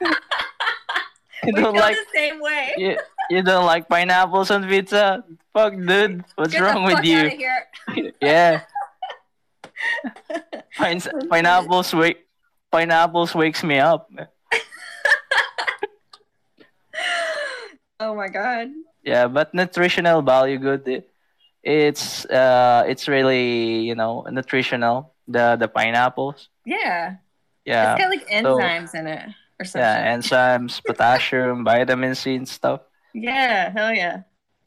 [0.00, 2.72] you we don't like the same way.
[2.78, 2.96] you,
[3.28, 5.22] you don't like pineapples on pizza?
[5.52, 6.24] Fuck, dude.
[6.36, 7.28] What's Get wrong with you?
[8.20, 8.62] yeah.
[10.78, 12.26] Pine- pineapples wake
[12.72, 14.08] pineapples wakes me up.
[18.00, 18.68] Oh my god.
[19.04, 21.04] Yeah, but nutritional value good.
[21.62, 25.13] It's uh it's really, you know, nutritional.
[25.28, 26.48] The the pineapples.
[26.64, 27.16] Yeah.
[27.64, 27.94] Yeah.
[27.94, 29.28] it's got like so- enzymes in it
[29.58, 29.80] or something.
[29.80, 32.80] Yeah, enzymes, potassium, vitamin C and stuff.
[33.14, 34.22] yeah, hell yeah.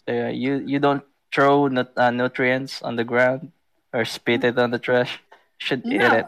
[0.08, 1.04] yeah you you don't
[1.34, 3.52] throw nut, uh, nutrients on the ground
[3.94, 5.20] or spit it on the trash.
[5.60, 6.26] You should eat it.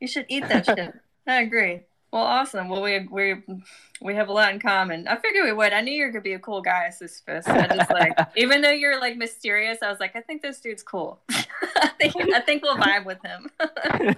[0.00, 0.94] You should eat that shit.
[1.26, 1.84] I agree.
[2.12, 2.68] Well, awesome.
[2.68, 3.42] Well, we we
[4.00, 5.06] we have a lot in common.
[5.06, 5.72] I figured we would.
[5.72, 7.46] I knew you were gonna be a cool guy, Sisyphus.
[7.46, 10.82] I just like, even though you're like mysterious, I was like, I think this dude's
[10.82, 11.20] cool.
[11.30, 13.50] I think I think we'll vibe with him.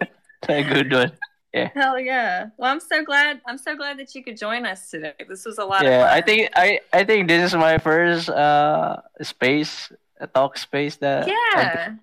[0.48, 1.12] a good one.
[1.52, 1.70] Yeah.
[1.74, 2.50] Hell yeah.
[2.56, 3.40] Well, I'm so glad.
[3.44, 5.14] I'm so glad that you could join us today.
[5.28, 6.16] This was a lot Yeah, of fun.
[6.16, 9.90] I think I I think this is my first uh space
[10.20, 11.96] a talk space that Yeah.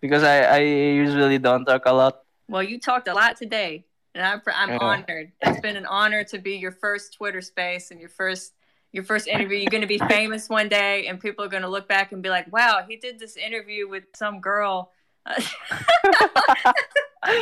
[0.00, 2.22] because I I usually don't talk a lot.
[2.48, 4.78] Well, you talked a lot today, and I'm I'm Yeah.
[4.80, 5.32] honored.
[5.42, 8.54] It's been an honor to be your first Twitter space and your first
[8.92, 9.58] your first interview.
[9.58, 12.22] You're going to be famous one day, and people are going to look back and
[12.22, 14.92] be like, "Wow, he did this interview with some girl."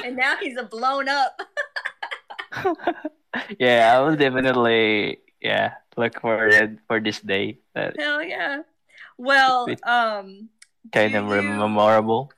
[0.05, 1.40] and now he's a blown up.
[3.59, 7.59] yeah, I will definitely yeah look forward for this day.
[7.74, 8.62] That Hell yeah!
[9.16, 10.49] Well, um,
[10.93, 12.32] kind of you- memorable.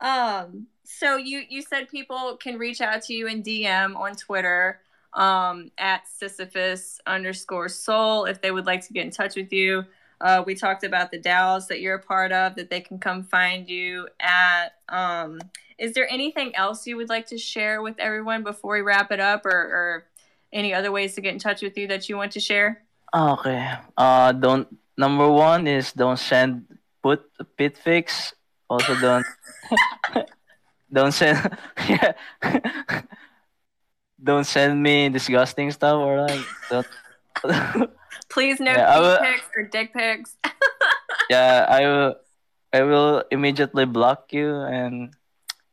[0.00, 0.66] um,
[1.00, 4.80] so you you said people can reach out to you in DM on Twitter
[5.14, 9.84] um, at Sisyphus underscore Soul if they would like to get in touch with you.
[10.20, 13.22] Uh, we talked about the DAOs that you're a part of that they can come
[13.22, 14.74] find you at.
[14.90, 15.40] Um,
[15.78, 19.20] is there anything else you would like to share with everyone before we wrap it
[19.20, 20.04] up, or, or
[20.52, 22.82] any other ways to get in touch with you that you want to share?
[23.16, 23.72] Okay.
[23.96, 24.68] Uh, don't.
[24.98, 26.66] Number one is don't send
[27.02, 27.22] put
[27.56, 28.34] pit fix.
[28.68, 29.24] Also don't
[30.92, 31.38] don't send
[31.88, 32.12] yeah.
[34.22, 36.86] don't send me disgusting stuff or like don't.
[38.28, 40.36] Please no Yeah, I will- pics or dick pics.
[41.30, 42.14] yeah, I will.
[42.72, 45.10] I will immediately block you, and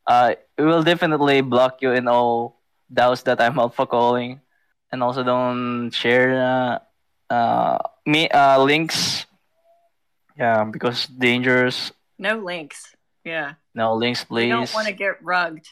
[0.07, 2.57] uh, it will definitely block you in all
[2.91, 4.41] DAOs that I'm alpha calling,
[4.91, 6.79] and also don't share uh,
[7.29, 9.27] uh me uh links.
[10.37, 11.91] Yeah, because dangerous.
[12.17, 12.96] no links.
[13.27, 13.59] Yeah.
[13.75, 14.71] No links, We please.
[14.71, 15.67] don't want to get rugged.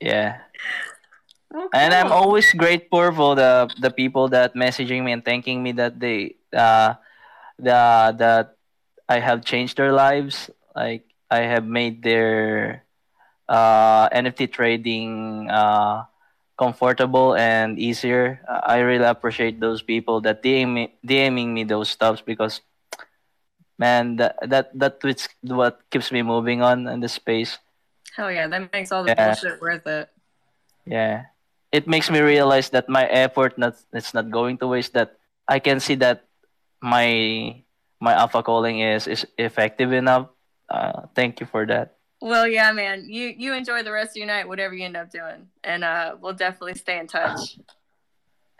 [0.00, 0.42] Yeah,
[1.54, 5.72] Oh, and I'm always grateful for the the people that messaging me and thanking me
[5.76, 6.96] that they uh
[7.60, 8.56] the that
[9.08, 10.48] I have changed their lives.
[10.74, 12.84] Like I have made their
[13.48, 16.08] uh NFT trading uh
[16.56, 18.40] comfortable and easier.
[18.48, 22.60] I really appreciate those people that DM me, DMing me those stuffs because
[23.82, 27.58] man that that that what's what keeps me moving on in the space.
[28.14, 29.34] Hell yeah, that makes all the Yeah.
[29.34, 30.06] bullshit worth it.
[30.86, 31.34] Yeah.
[31.74, 35.18] It makes me realize that my effort not it's not going to waste that
[35.50, 36.30] I can see that
[36.78, 37.08] my
[37.98, 40.30] my alpha calling is is effective enough.
[40.70, 41.96] Uh, thank you for that.
[42.22, 43.08] Well, yeah, man.
[43.10, 46.14] You you enjoy the rest of your night, whatever you end up doing, and uh,
[46.20, 47.58] we'll definitely stay in touch.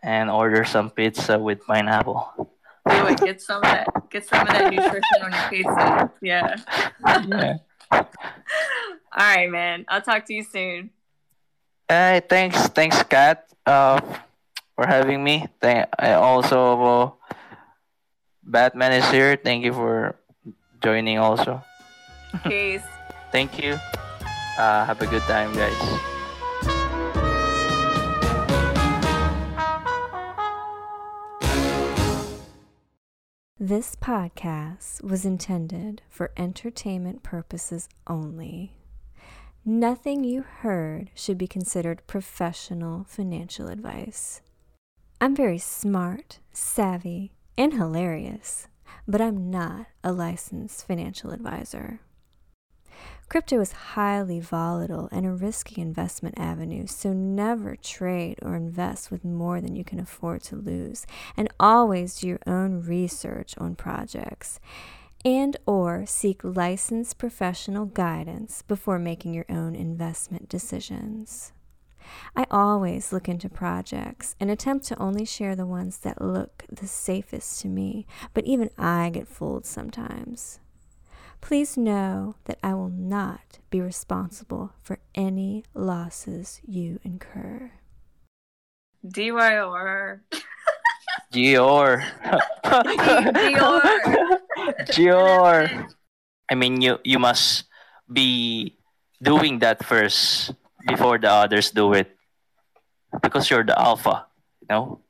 [0.02, 2.50] And order some pizza with pineapple.
[3.02, 3.20] Do it.
[3.20, 3.86] Get some of that.
[4.10, 6.10] Get some of that nutrition on your pizza.
[6.20, 6.56] Yeah.
[7.26, 7.56] yeah.
[7.90, 8.06] All
[9.18, 9.84] right, man.
[9.88, 10.90] I'll talk to you soon.
[11.88, 14.00] Hey, thanks, thanks, Kat, uh,
[14.74, 15.46] for having me.
[15.60, 15.88] Thank.
[15.98, 17.10] I also uh,
[18.42, 19.36] Batman is here.
[19.36, 20.16] Thank you for
[20.82, 21.18] joining.
[21.18, 21.62] Also,
[22.44, 22.82] Peace.
[23.30, 23.76] thank you.
[24.56, 26.11] Uh, have a good time, guys.
[33.64, 38.72] This podcast was intended for entertainment purposes only.
[39.64, 44.40] Nothing you heard should be considered professional financial advice.
[45.20, 48.66] I'm very smart, savvy, and hilarious,
[49.06, 52.00] but I'm not a licensed financial advisor.
[53.28, 59.24] Crypto is highly volatile and a risky investment avenue, so never trade or invest with
[59.24, 64.60] more than you can afford to lose, and always do your own research on projects
[65.24, 71.52] and or seek licensed professional guidance before making your own investment decisions.
[72.34, 76.88] I always look into projects and attempt to only share the ones that look the
[76.88, 80.58] safest to me, but even I get fooled sometimes.
[81.42, 87.72] Please know that I will not be responsible for any losses you incur.
[89.04, 90.20] DYOR.
[91.34, 92.06] Gior.
[92.62, 93.90] Gior.
[94.86, 95.90] Gior.
[96.48, 97.64] I mean, you you must
[98.06, 98.78] be
[99.20, 100.54] doing that first
[100.86, 102.14] before the others do it,
[103.20, 104.30] because you're the alpha.
[104.62, 105.00] You know.